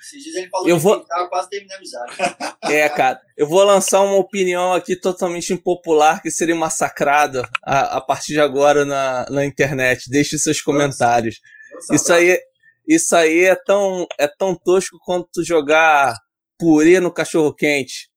[0.00, 2.16] Esses dias ele falou Eu que vou- tava quase terminando a amizade.
[2.70, 8.00] É, cara, eu vou lançar uma opinião aqui totalmente impopular que seria massacrada a, a
[8.00, 10.08] partir de agora na, na internet.
[10.10, 11.40] Deixe seus comentários.
[11.72, 12.38] Nossa, Isso aí,
[12.86, 16.14] isso aí é tão, é tão tosco quanto tu jogar
[16.60, 18.10] purê no cachorro quente.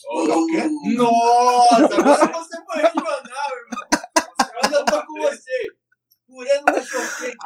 [0.00, 0.62] Jogar o quê?
[0.94, 3.88] Nossa, agora você foi regional, irmão.
[4.62, 5.76] Eu já tô com você.
[6.26, 7.36] Purê no cachorro quente.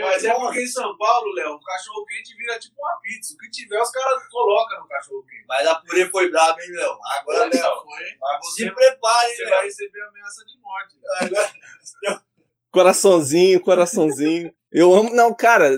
[0.00, 3.34] Mas é porque em São Paulo, Léo, o cachorro quente vira tipo uma pizza.
[3.34, 5.44] O que tiver, os caras colocam no cachorro quente.
[5.48, 6.98] Mas a purê foi braba, hein, Léo?
[7.18, 7.84] Agora, Léo,
[8.20, 9.50] Mas se você, prepare, hein, você Léo.
[9.54, 10.96] vai receber ameaça de morte.
[11.00, 11.46] Léo.
[12.06, 12.27] Agora-
[12.70, 14.52] Coraçãozinho, coraçãozinho.
[14.70, 15.70] Eu amo, não, cara,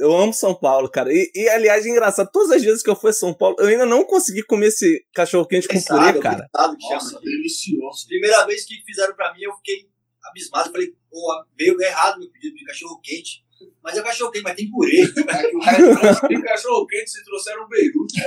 [0.00, 1.12] eu- amo São Paulo, cara.
[1.12, 3.66] E, e, aliás, é engraçado, todas as vezes que eu fui a São Paulo, eu
[3.66, 6.48] ainda não consegui comer esse cachorro quente com purê, Pesado, cara.
[6.52, 6.94] pesado que chama.
[6.96, 8.06] Nossa, delicioso.
[8.08, 9.88] Primeira vez que fizeram pra mim, eu fiquei
[10.24, 10.72] abismado.
[10.72, 13.44] Falei, pô, veio errado meu pedido de cachorro quente.
[13.80, 15.02] Mas é cachorro quente, mas tem purê.
[16.28, 18.20] Tem cachorro quente, se trouxeram um Beirute.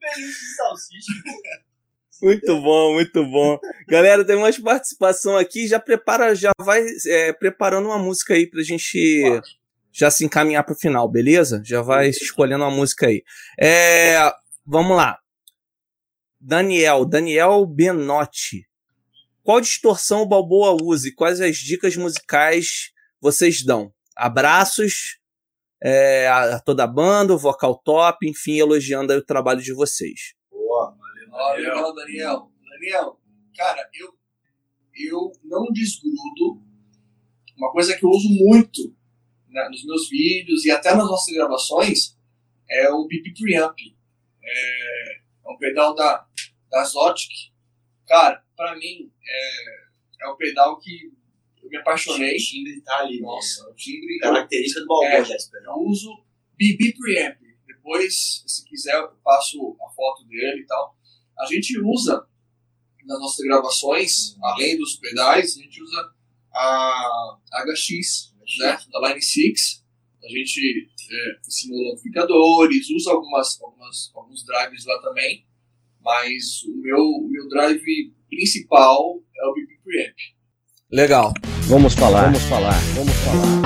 [0.00, 1.12] Pelinho de salsicha.
[2.22, 3.58] Muito bom, muito bom.
[3.88, 5.66] Galera, tem mais participação aqui.
[5.66, 9.22] Já prepara, já vai é, preparando uma música aí pra gente
[9.92, 11.60] já se encaminhar pro final, beleza?
[11.64, 13.22] Já vai escolhendo uma música aí.
[13.60, 14.32] É,
[14.64, 15.18] vamos lá.
[16.40, 18.66] Daniel, Daniel Benotti.
[19.42, 23.92] Qual distorção o Balboa usa e quais as dicas musicais vocês dão?
[24.16, 25.18] Abraços
[25.82, 30.34] é, a, a toda a banda, o vocal top, enfim, elogiando o trabalho de vocês.
[31.32, 32.52] Valeu, Daniel.
[32.70, 33.20] Daniel.
[33.56, 34.14] Cara, eu,
[34.94, 36.62] eu não desgrudo.
[37.56, 38.94] Uma coisa que eu uso muito
[39.48, 42.18] né, nos meus vídeos e até nas nossas gravações
[42.68, 43.76] é o BP Preamp.
[44.42, 46.26] É, é um pedal da,
[46.70, 47.30] da Zotic.
[48.06, 51.12] Cara, pra mim, é, é um pedal que
[51.62, 52.34] eu me apaixonei.
[52.34, 53.20] O timbre tá ali.
[53.20, 54.18] Nossa, o timbre.
[54.18, 56.24] Característica do Balboa, É, eu uso
[56.58, 57.38] BB Preamp.
[57.66, 60.96] Depois, se quiser, eu passo a foto dele e tal.
[61.42, 62.24] A gente usa
[63.04, 66.12] nas nossas gravações, além dos pedais, a gente usa
[66.54, 69.84] a HX, né, da Line 6.
[70.24, 75.44] A gente é, simula amplificadores, usa algumas, algumas, alguns drives lá também,
[76.00, 80.16] mas o meu, o meu drive principal é o BB Preamp.
[80.92, 81.34] Legal.
[81.62, 83.62] Vamos falar, vamos falar, vamos falar.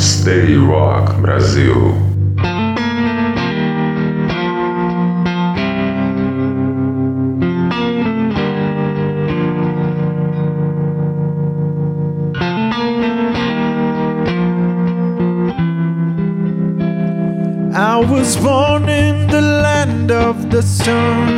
[0.00, 2.13] Stay Rock Brasil.
[18.24, 21.28] Was born in the land of the sun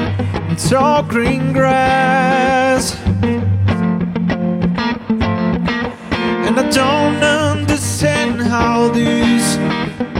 [0.48, 2.94] and tall green grass.
[6.46, 9.56] And I don't understand how this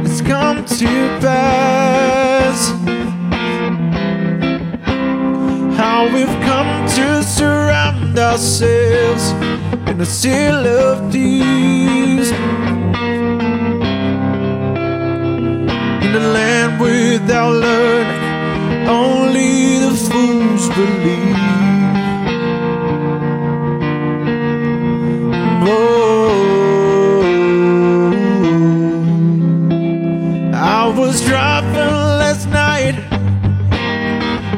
[0.03, 0.89] has come to
[1.21, 2.71] pass.
[5.77, 9.31] How we've come to surround ourselves
[9.89, 12.33] in a seal of thieves.
[16.17, 21.37] A land without learning, only the fools believe.
[25.69, 26.41] Oh,
[30.55, 32.97] I was driving last night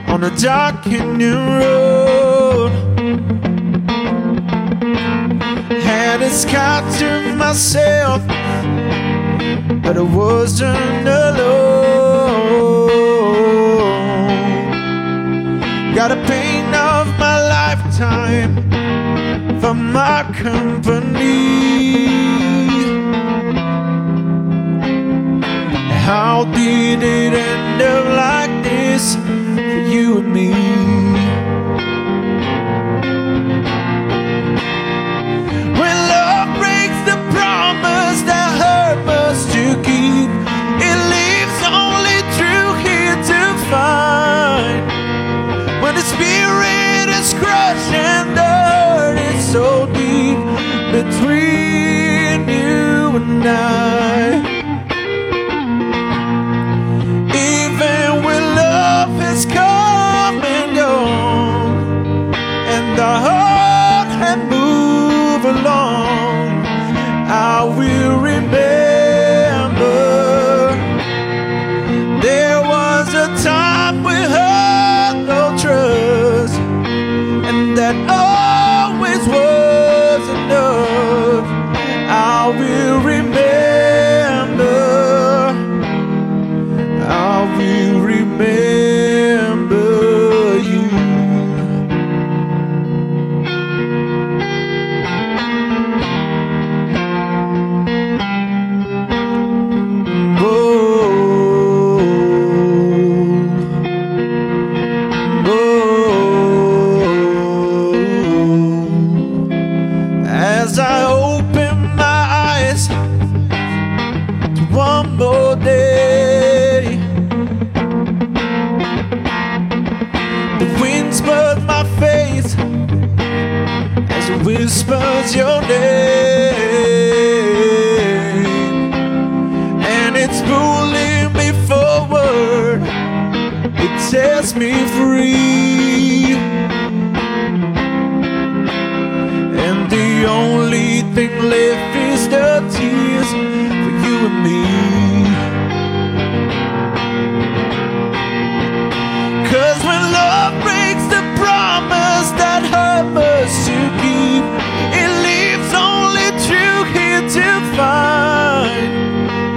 [0.08, 2.70] on a darkening road.
[5.82, 8.22] Had a sky to myself
[9.88, 11.07] but it wasn't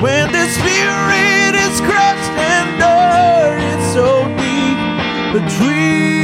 [0.01, 4.79] when the spirit is crushed and dirt is so deep
[5.31, 6.20] between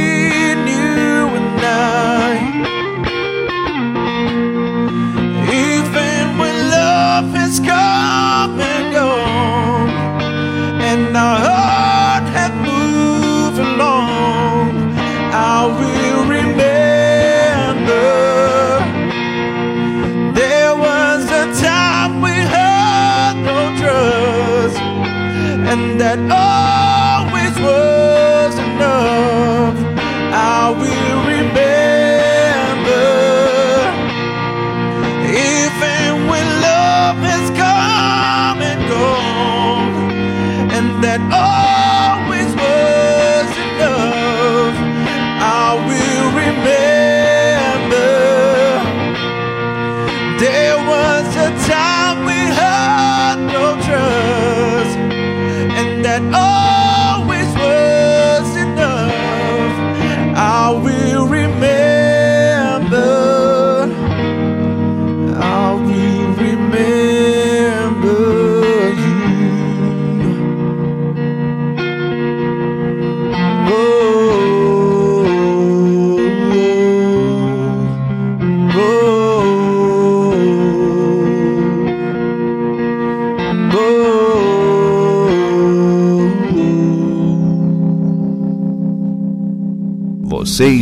[26.10, 26.47] Oh.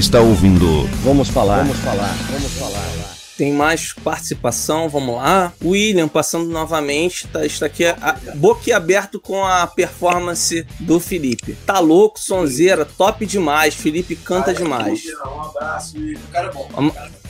[0.07, 0.85] Está ouvindo.
[1.03, 1.65] Vamos falar.
[1.65, 2.17] Vamos falar.
[2.31, 3.17] Vamos falar.
[3.37, 5.53] Tem mais participação, vamos lá.
[5.61, 11.57] O William passando novamente, tá, está aqui a, boquiaberto com a performance do Felipe.
[11.67, 13.75] Tá louco, sonzeira, top demais.
[13.75, 15.03] Felipe canta demais.
[15.27, 16.69] Um abraço e O cara é bom.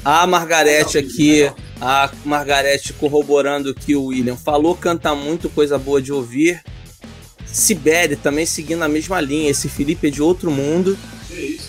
[0.04, 1.50] A Margarete aqui,
[1.80, 6.62] a Margarete corroborando o que o William falou, canta muito, coisa boa de ouvir.
[7.46, 9.50] Sibeli também seguindo a mesma linha.
[9.50, 10.96] Esse Felipe é de outro mundo.
[11.26, 11.65] que isso,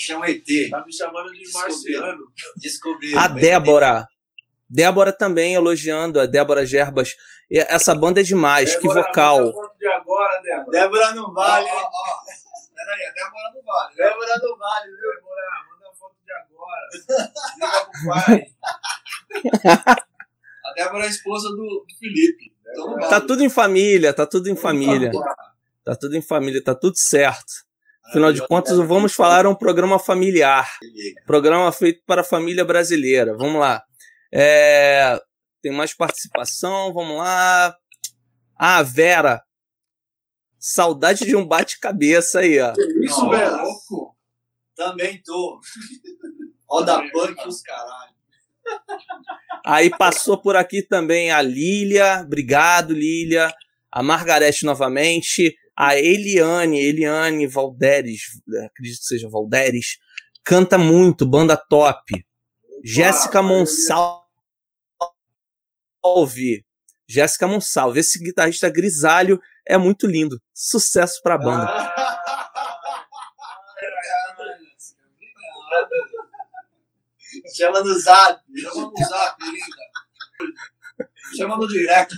[0.00, 0.44] Chama ET.
[0.70, 2.24] Tá me chamando de marciano.
[2.56, 3.16] Descobri.
[3.16, 4.06] A Débora.
[4.68, 7.10] Débora também elogiando, a Débora Gerbas.
[7.50, 9.38] E Essa banda é demais, que Débora, vocal.
[9.40, 10.70] manda foto de agora, Débora.
[10.70, 11.74] Débora não vale, Ó, hein?
[11.84, 12.20] ó, ó.
[12.74, 13.94] Peraí, a Débora não vale.
[13.96, 14.04] né?
[14.04, 15.10] Débora não vale, viu?
[15.10, 16.88] Débora, manda foto de agora.
[17.56, 18.46] Liga pro pai.
[20.64, 22.52] A Débora é a esposa do, do Felipe.
[22.70, 23.08] Então vale.
[23.08, 25.10] Tá tudo em família, tá tudo em família.
[25.84, 27.52] Tá tudo em família, tá tudo certo.
[28.06, 30.68] Afinal de contas, o Vamos Falar é um programa familiar.
[31.26, 33.36] Programa feito para a família brasileira.
[33.36, 33.82] Vamos lá.
[34.32, 35.20] É,
[35.62, 37.76] Tem mais participação, vamos lá.
[38.56, 39.42] Ah, Vera.
[40.58, 42.72] Saudade de um bate-cabeça aí, ó.
[43.02, 43.62] Isso, Vera.
[44.76, 45.60] Também tô.
[46.68, 48.14] Roda punk os caralho.
[49.64, 52.20] Aí passou por aqui também a Lília.
[52.24, 53.52] Obrigado, Lília.
[53.90, 55.56] A Margarete novamente.
[55.82, 59.96] A Eliane, Eliane Valderes, acredito que seja Valderes,
[60.44, 62.22] canta muito, banda top.
[62.84, 64.12] Jéssica Monsalve.
[67.08, 67.98] Jéssica Monsalve.
[67.98, 70.38] Esse guitarrista grisalho é muito lindo.
[70.52, 71.66] Sucesso pra banda.
[77.56, 78.42] Chama no zap.
[78.54, 79.76] Chama no zap, linda.
[81.38, 82.14] Chama no direct.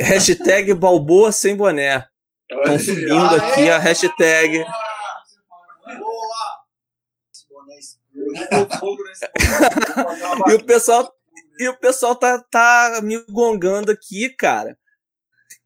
[0.00, 2.06] Hashtag Balboa sem boné.
[2.50, 4.64] Estão subindo aqui a hashtag.
[5.98, 6.64] Boa!
[7.66, 7.98] Nesse
[10.48, 11.12] E o pessoal,
[11.58, 14.76] e o pessoal tá, tá me gongando aqui, cara.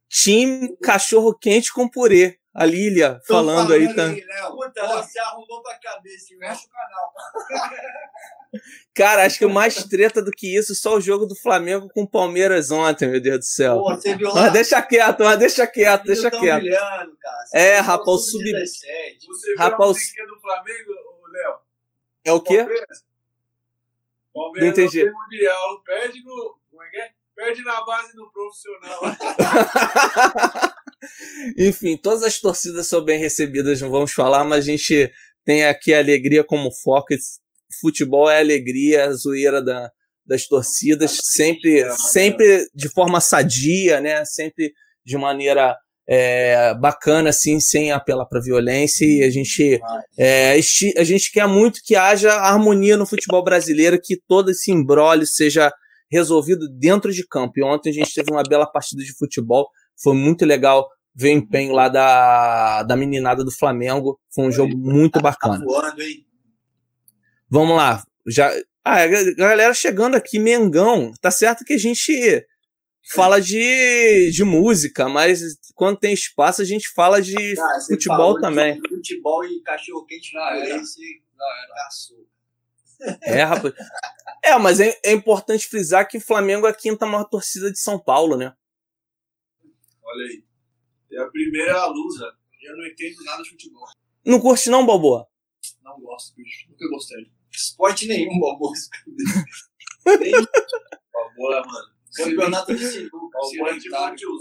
[0.08, 2.37] Time cachorro quente com purê.
[2.54, 4.04] A Lília Tô falando aí, tá?
[4.04, 4.56] Léo.
[4.56, 6.26] Puta, Ó, você arrumou pra cabeça.
[6.38, 7.12] Fecha o canal.
[8.94, 12.08] Cara, acho que mais treta do que isso, só o jogo do Flamengo com o
[12.08, 13.76] Palmeiras ontem, meu Deus do céu.
[13.78, 14.42] Pô, você viu lá?
[14.42, 16.60] Mas deixa quieto, mas deixa quieto, deixa quieto.
[16.62, 17.44] brilhando, cara.
[17.54, 19.26] É, Você rapaz, viu o sub- sub-17.
[19.26, 20.92] Você viu Rapaz, a musiquinha do Flamengo,
[21.30, 21.58] Léo?
[22.24, 22.56] É o quê?
[22.58, 23.04] Palmeiras.
[24.34, 25.10] Palmeiras Não entendi.
[25.10, 25.82] mundial.
[25.84, 26.58] Perde no.
[26.70, 27.10] Como é que é?
[27.36, 29.00] Perde na base no profissional.
[31.56, 35.10] Enfim, todas as torcidas são bem recebidas, não vamos falar, mas a gente
[35.44, 37.14] tem aqui a alegria como foco.
[37.80, 39.90] Futebol é alegria, a zoeira da,
[40.26, 44.24] das torcidas, sempre, sempre de forma sadia, né?
[44.24, 44.72] Sempre
[45.04, 45.76] de maneira
[46.08, 49.04] é, bacana, assim, sem apelar para violência.
[49.04, 49.80] E a gente,
[50.18, 50.58] é,
[50.96, 55.72] a gente quer muito que haja harmonia no futebol brasileiro, que todo esse embrólio seja
[56.10, 57.54] resolvido dentro de campo.
[57.56, 59.68] E ontem a gente teve uma bela partida de futebol,
[60.02, 64.18] foi muito legal ver o empenho lá da, da meninada do Flamengo.
[64.34, 65.64] Foi um jogo muito Tá bacana.
[65.64, 66.24] voando, hein?
[67.50, 68.02] Vamos lá.
[68.26, 68.52] Já,
[68.84, 72.46] Ah, a galera chegando aqui, Mengão, tá certo que a gente
[73.10, 75.40] fala de, de música, mas
[75.74, 78.80] quando tem espaço a gente fala de Ah, futebol falou de também.
[78.88, 80.76] Futebol e cachorro quente Ah, é.
[80.76, 81.00] esse
[81.74, 82.18] caçou.
[83.22, 83.72] É, rapaz.
[84.44, 87.98] É, mas é, é importante frisar que Flamengo é a quinta maior torcida de São
[87.98, 88.52] Paulo, né?
[90.08, 90.42] Olha aí.
[91.12, 92.32] É a primeira lusa.
[92.62, 93.86] Eu não entendo nada de futebol.
[94.24, 95.26] Não curte não, Balboa?
[95.82, 96.66] Não gosto, bicho.
[96.70, 97.26] Nunca gostei.
[97.52, 98.72] Esporte nenhum, Balboa.
[100.18, 100.32] Nem
[101.12, 101.88] Balboa, mano.
[102.14, 103.38] campeonato de sinuca.
[103.38, 103.88] Balboa é de.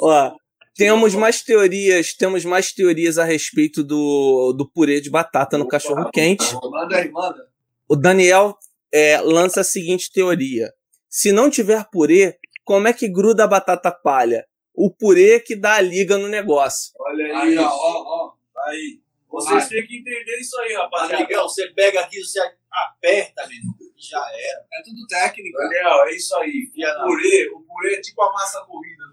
[0.02, 0.36] Ó,
[0.76, 6.10] temos mais teorias, temos mais teorias a respeito do, do purê de batata no cachorro
[6.12, 6.46] quente.
[6.54, 7.50] Manda aí, manda.
[7.90, 8.58] O Daniel
[8.94, 10.72] é, lança a seguinte teoria:
[11.10, 14.46] se não tiver purê, como é que gruda a batata palha?
[14.78, 16.94] O purê que dá a liga no negócio.
[17.00, 17.32] Olha aí.
[17.32, 18.34] Aí, ó, ó, ó.
[18.68, 19.00] Aí.
[19.28, 19.70] Vocês Vai.
[19.70, 21.24] têm que entender isso aí, rapaziada.
[21.24, 22.40] Amigão, você pega aqui, você
[22.72, 23.76] aperta, mesmo.
[23.98, 24.66] Já era.
[24.74, 25.58] É tudo técnica.
[25.58, 26.70] Daniel, é isso aí.
[26.70, 29.04] O purê, o purê é tipo a massa corrida.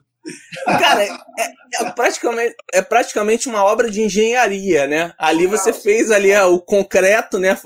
[0.67, 5.15] Cara, é, é praticamente, é praticamente uma obra de engenharia, né?
[5.19, 7.59] Ali você fez ali é, o concreto, né?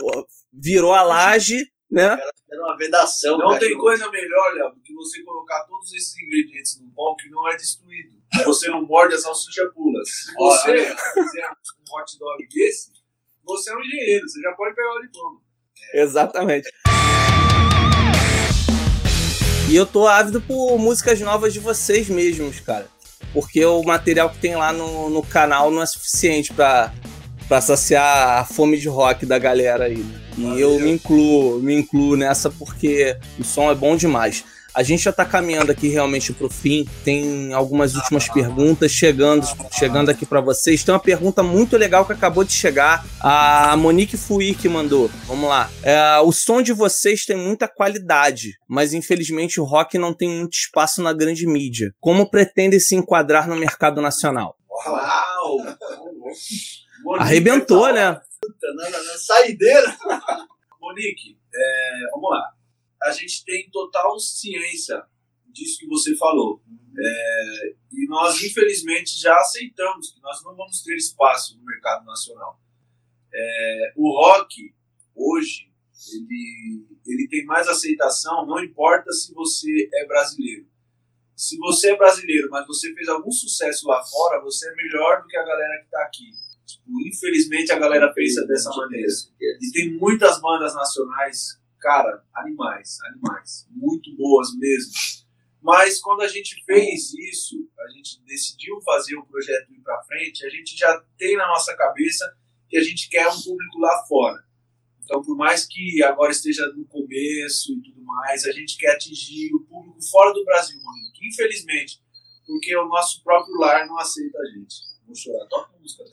[0.52, 2.18] Virou a laje, né?
[2.50, 3.38] Era uma vedação.
[3.38, 3.60] Não cara.
[3.60, 7.48] tem coisa melhor, Léo, do que você colocar todos esses ingredientes no pão que não
[7.48, 8.18] é destruído.
[8.44, 10.04] Você não morde a salsicha pula.
[10.04, 10.72] Se você
[11.14, 12.90] fizer um hot dog desse,
[13.44, 15.40] você é um engenheiro, você já pode pegar o diploma.
[15.94, 16.70] Exatamente.
[19.70, 22.86] E eu tô ávido por músicas novas de vocês mesmos, cara.
[23.32, 26.92] Porque o material que tem lá no, no canal não é suficiente pra,
[27.46, 29.98] pra saciar a fome de rock da galera aí.
[29.98, 30.27] né?
[30.38, 34.44] E eu me incluo, me incluo nessa porque o som é bom demais.
[34.74, 36.86] A gente já tá caminhando aqui realmente pro fim.
[37.02, 40.84] Tem algumas últimas perguntas chegando, chegando aqui pra vocês.
[40.84, 43.04] Tem uma pergunta muito legal que acabou de chegar.
[43.20, 45.10] A Monique Fui que mandou.
[45.26, 45.68] Vamos lá.
[45.82, 50.54] É, o som de vocês tem muita qualidade, mas infelizmente o rock não tem muito
[50.54, 51.92] espaço na grande mídia.
[51.98, 54.54] Como pretendem se enquadrar no mercado nacional?
[54.70, 55.56] Uau!
[57.08, 58.20] Monique, Arrebentou, né?
[58.38, 59.96] Puta, na, na, na saideira.
[60.78, 62.52] Monique, é, vamos lá.
[63.02, 65.02] A gente tem total ciência
[65.46, 66.62] disso que você falou.
[66.98, 72.60] É, e nós, infelizmente, já aceitamos que nós não vamos ter espaço no mercado nacional.
[73.32, 74.74] É, o rock,
[75.14, 75.70] hoje,
[76.12, 80.66] ele, ele tem mais aceitação, não importa se você é brasileiro.
[81.34, 85.28] Se você é brasileiro, mas você fez algum sucesso lá fora, você é melhor do
[85.28, 86.47] que a galera que está aqui.
[86.68, 89.08] Tipo, infelizmente, a galera pensa dessa maneira.
[89.40, 94.92] E tem muitas bandas nacionais, cara, animais, animais, muito boas mesmo.
[95.62, 100.44] Mas quando a gente fez isso, a gente decidiu fazer o projeto ir para frente,
[100.44, 102.30] a gente já tem na nossa cabeça
[102.68, 104.44] que a gente quer um público lá fora.
[105.02, 109.54] Então, por mais que agora esteja no começo e tudo mais, a gente quer atingir
[109.54, 111.26] o público fora do Brasil, Monique.
[111.26, 112.02] Infelizmente,
[112.46, 114.87] porque o nosso próprio lar não aceita a gente.
[115.08, 116.04] Vou chorar, toca a música.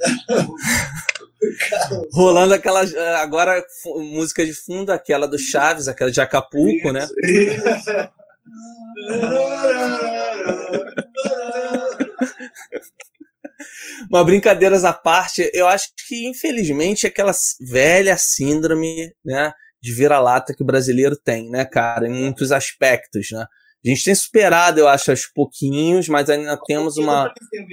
[2.14, 2.82] Rolando aquela.
[3.22, 7.06] Agora, música de fundo, aquela do Chaves, aquela de Acapulco, né?
[14.10, 19.52] Mas brincadeiras à parte, eu acho que, infelizmente, aquela velha síndrome, né,
[19.82, 23.46] de vira-lata que o brasileiro tem, né, cara, em muitos aspectos, né?
[23.86, 27.32] A gente tem superado, eu acho, aos pouquinhos, mas ainda temos uma,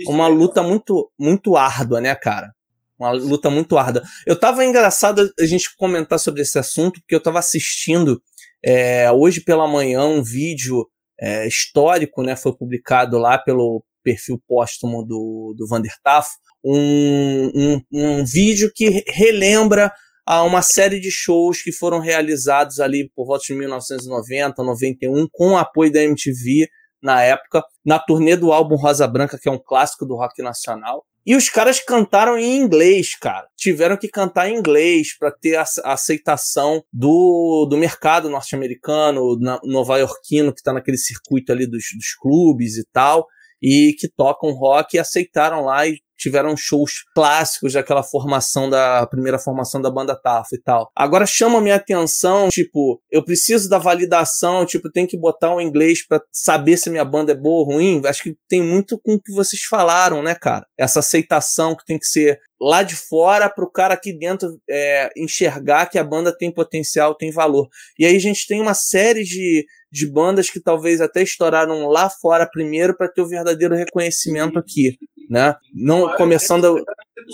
[0.08, 2.52] uma luta muito, muito árdua, né, cara?
[2.98, 4.02] Uma luta muito árdua.
[4.26, 8.22] Eu tava engraçado a gente comentar sobre esse assunto, porque eu tava assistindo
[8.64, 10.86] é, hoje pela manhã um vídeo
[11.20, 12.36] é, histórico, né?
[12.36, 16.30] Foi publicado lá pelo perfil póstumo do, do Vander Tafo,
[16.64, 19.92] um, um, um vídeo que re- relembra
[20.26, 25.50] a uma série de shows que foram realizados ali por volta de 1990, 91, com
[25.50, 26.68] o apoio da MTV
[27.02, 31.04] na época, na turnê do álbum Rosa Branca, que é um clássico do rock nacional.
[31.24, 33.46] E os caras cantaram em inglês, cara.
[33.56, 40.60] Tiveram que cantar em inglês para ter a aceitação do, do mercado norte-americano, nova-iorquino, que
[40.60, 43.26] está naquele circuito ali dos, dos clubes e tal,
[43.62, 49.38] e que tocam rock e aceitaram lá e tiveram shows clássicos daquela formação da primeira
[49.38, 50.88] formação da banda Tafo e tal.
[50.94, 56.06] Agora chama minha atenção, tipo, eu preciso da validação, tipo, tem que botar o inglês
[56.06, 58.00] pra saber se minha banda é boa ou ruim.
[58.06, 60.64] Acho que tem muito com o que vocês falaram, né, cara?
[60.78, 65.86] Essa aceitação que tem que ser lá de fora pro cara aqui dentro é, enxergar
[65.86, 67.66] que a banda tem potencial, tem valor.
[67.98, 72.08] E aí a gente tem uma série de, de bandas que talvez até estouraram lá
[72.08, 74.98] fora primeiro para ter o verdadeiro reconhecimento aqui,
[75.28, 75.54] né?
[75.74, 76.82] Não começando a-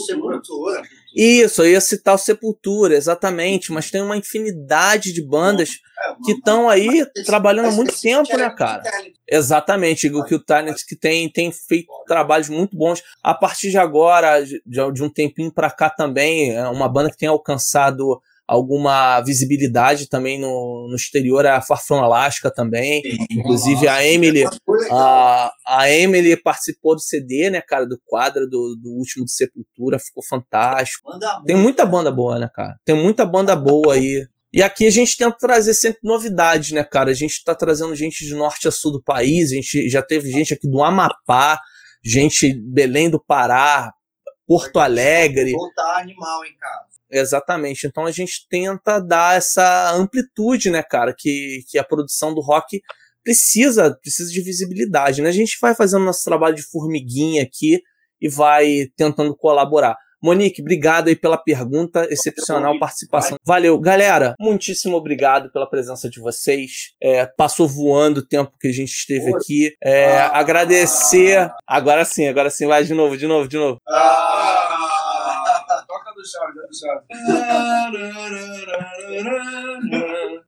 [0.06, 0.82] Sepultura.
[1.16, 6.32] Isso, eu ia citar o Sepultura, exatamente, mas tem uma infinidade de bandas É, que
[6.32, 8.82] estão aí trabalhando há muito tempo, né, cara?
[9.26, 13.02] Exatamente, o que o Talent que tem, tem feito trabalhos muito bons.
[13.22, 17.16] A partir de agora, de, de um tempinho pra cá também, é uma banda que
[17.16, 23.02] tem alcançado alguma visibilidade também no, no exterior, a Far From Alaska também.
[23.30, 24.44] Inclusive a Emily,
[24.90, 29.98] a, a Emily participou do CD, né, cara, do quadro do, do último de Sepultura,
[29.98, 31.12] ficou fantástico.
[31.44, 32.80] Tem muita banda boa, né, cara?
[32.86, 34.26] Tem muita banda boa aí.
[34.50, 37.10] E aqui a gente tenta trazer sempre novidades, né, cara?
[37.10, 40.30] A gente tá trazendo gente de norte a sul do país, a gente já teve
[40.30, 41.60] gente aqui do Amapá,
[42.02, 43.92] gente Belém do Pará,
[44.46, 45.52] Porto Alegre.
[45.52, 46.88] Voltar animal, hein, cara.
[47.10, 47.86] Exatamente.
[47.86, 52.80] Então a gente tenta dar essa amplitude, né, cara, que, que a produção do rock
[53.24, 55.28] precisa, precisa de visibilidade, né?
[55.28, 57.80] A gente vai fazendo nosso trabalho de formiguinha aqui
[58.20, 59.96] e vai tentando colaborar.
[60.20, 63.38] Monique, obrigado aí pela pergunta, excepcional participação.
[63.46, 63.78] Valeu.
[63.78, 66.92] Galera, muitíssimo obrigado pela presença de vocês.
[67.00, 69.72] É, passou voando o tempo que a gente esteve aqui.
[69.82, 71.48] É, agradecer.
[71.66, 72.66] Agora sim, agora sim.
[72.66, 73.78] Vai de novo, de novo, de novo.
[73.88, 76.04] Ah, toca do chave, do chave.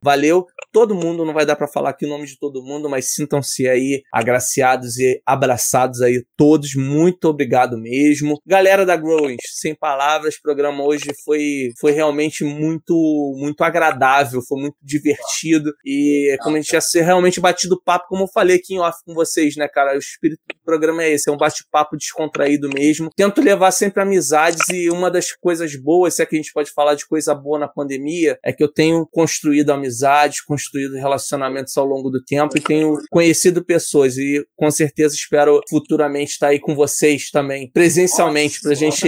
[0.03, 0.45] Valeu.
[0.71, 3.67] Todo mundo, não vai dar pra falar aqui o nome de todo mundo, mas sintam-se
[3.67, 6.75] aí agraciados e abraçados aí todos.
[6.75, 8.39] Muito obrigado mesmo.
[8.45, 12.93] Galera da Growing, sem palavras, o programa hoje foi, foi realmente muito
[13.37, 18.23] muito agradável, foi muito divertido e como a gente ia ser realmente batido papo, como
[18.23, 19.95] eu falei aqui em off com vocês, né, cara?
[19.95, 23.09] O espírito do programa é esse, é um bate-papo descontraído mesmo.
[23.15, 26.71] Tento levar sempre amizades e uma das coisas boas, se é que a gente pode
[26.71, 31.85] falar de coisa boa na pandemia, é que eu tenho construído amizades, construído relacionamentos ao
[31.85, 36.75] longo do tempo e tenho conhecido pessoas e com certeza espero futuramente estar aí com
[36.75, 39.07] vocês também, presencialmente, pra gente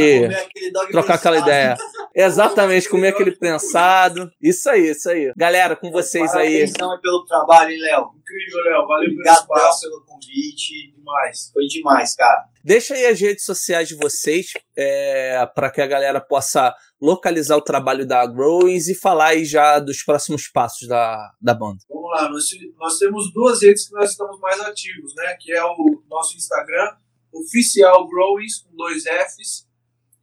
[0.91, 1.75] trocar aquela ideia.
[2.15, 4.29] Exatamente, comer aquele prensado.
[4.41, 5.31] Isso aí, isso aí.
[5.35, 6.49] Galera, com vocês aí.
[6.49, 8.11] Parabéns então, pelo trabalho, hein, Léo?
[8.21, 8.87] Incrível, Léo.
[8.87, 9.81] Valeu pelo Obrigado espaço.
[9.81, 10.93] pelo convite.
[10.95, 11.51] Demais.
[11.51, 12.52] Foi demais, cara.
[12.63, 17.61] Deixa aí as redes sociais de vocês é, para que a galera possa localizar o
[17.61, 21.79] trabalho da Growings e falar aí já dos próximos passos da, da banda.
[21.89, 22.45] Vamos lá, nós,
[22.79, 25.35] nós temos duas redes que nós estamos mais ativos, né?
[25.41, 26.95] Que é o nosso Instagram,
[27.33, 29.67] oficial Growings, com dois Fs,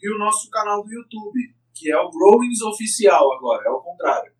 [0.00, 4.32] e o nosso canal do YouTube, que é o Growings Oficial agora, é o contrário.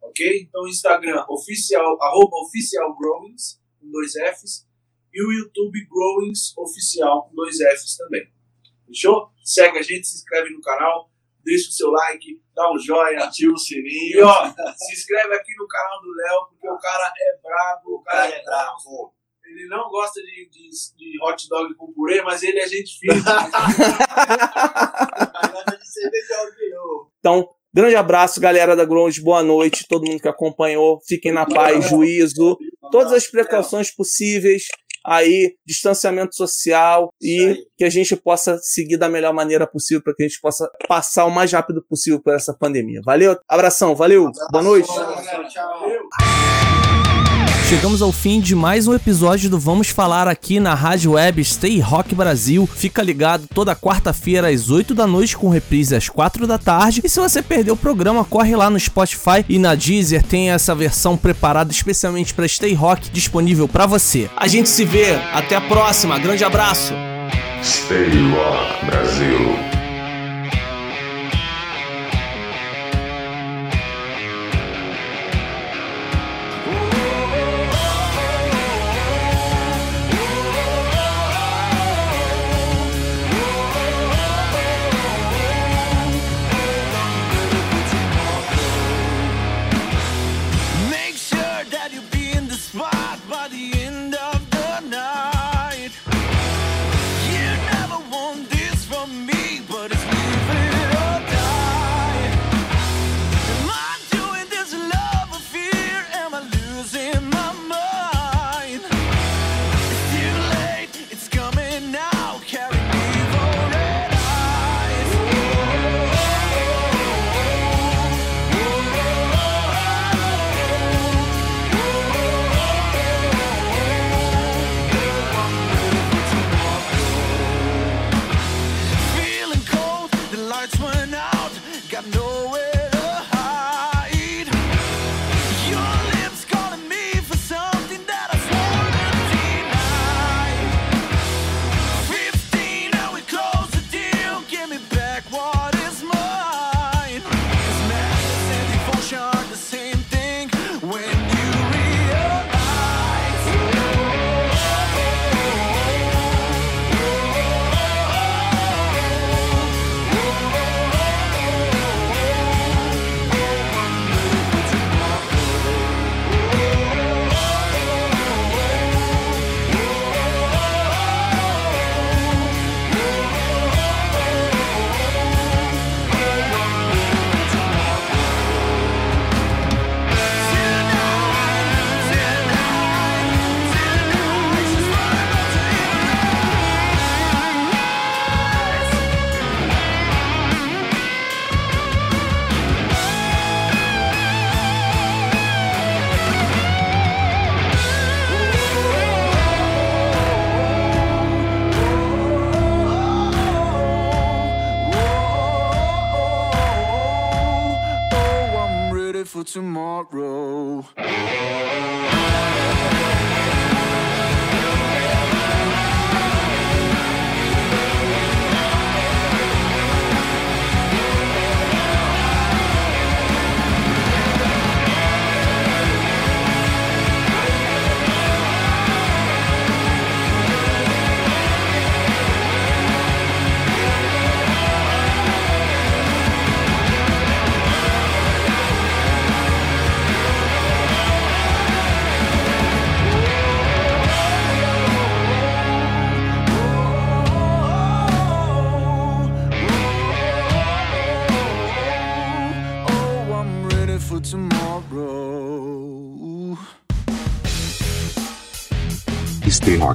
[0.00, 0.42] Ok?
[0.48, 4.67] Então, Instagram, oficial, arroba oficial Growings, com dois Fs,
[5.18, 8.22] e o YouTube Growings Oficial, com dois Fs também.
[8.86, 9.30] Fechou?
[9.44, 11.10] Segue a gente, se inscreve no canal,
[11.44, 14.24] deixa o seu like, dá um joia, Ativa o e sininho.
[14.24, 14.46] ó,
[14.76, 18.42] se inscreve aqui no canal do Léo, porque o cara é brabo, o cara é
[18.44, 19.12] brabo.
[19.44, 23.14] Ele não gosta de, de, de hot dog com purê, mas ele é gente fina.
[27.18, 29.18] Então, grande abraço, galera da Growings.
[29.18, 31.00] Boa noite, todo mundo que acompanhou.
[31.06, 32.56] Fiquem na paz, juízo,
[32.92, 34.66] todas as precauções possíveis.
[35.08, 40.22] Aí, distanciamento social e que a gente possa seguir da melhor maneira possível para que
[40.22, 43.00] a gente possa passar o mais rápido possível por essa pandemia.
[43.04, 44.88] Valeu, abração, valeu, boa noite.
[47.68, 51.80] Chegamos ao fim de mais um episódio do Vamos Falar aqui na Rádio Web Stay
[51.80, 52.66] Rock Brasil.
[52.66, 57.02] Fica ligado toda quarta-feira às 8 da noite com reprise às 4 da tarde.
[57.04, 60.74] E se você perdeu o programa, corre lá no Spotify e na Deezer tem essa
[60.74, 64.30] versão preparada especialmente para Stay Rock disponível para você.
[64.34, 66.94] A gente se vê, até a próxima, grande abraço.
[67.62, 69.67] Stay Rock Brasil.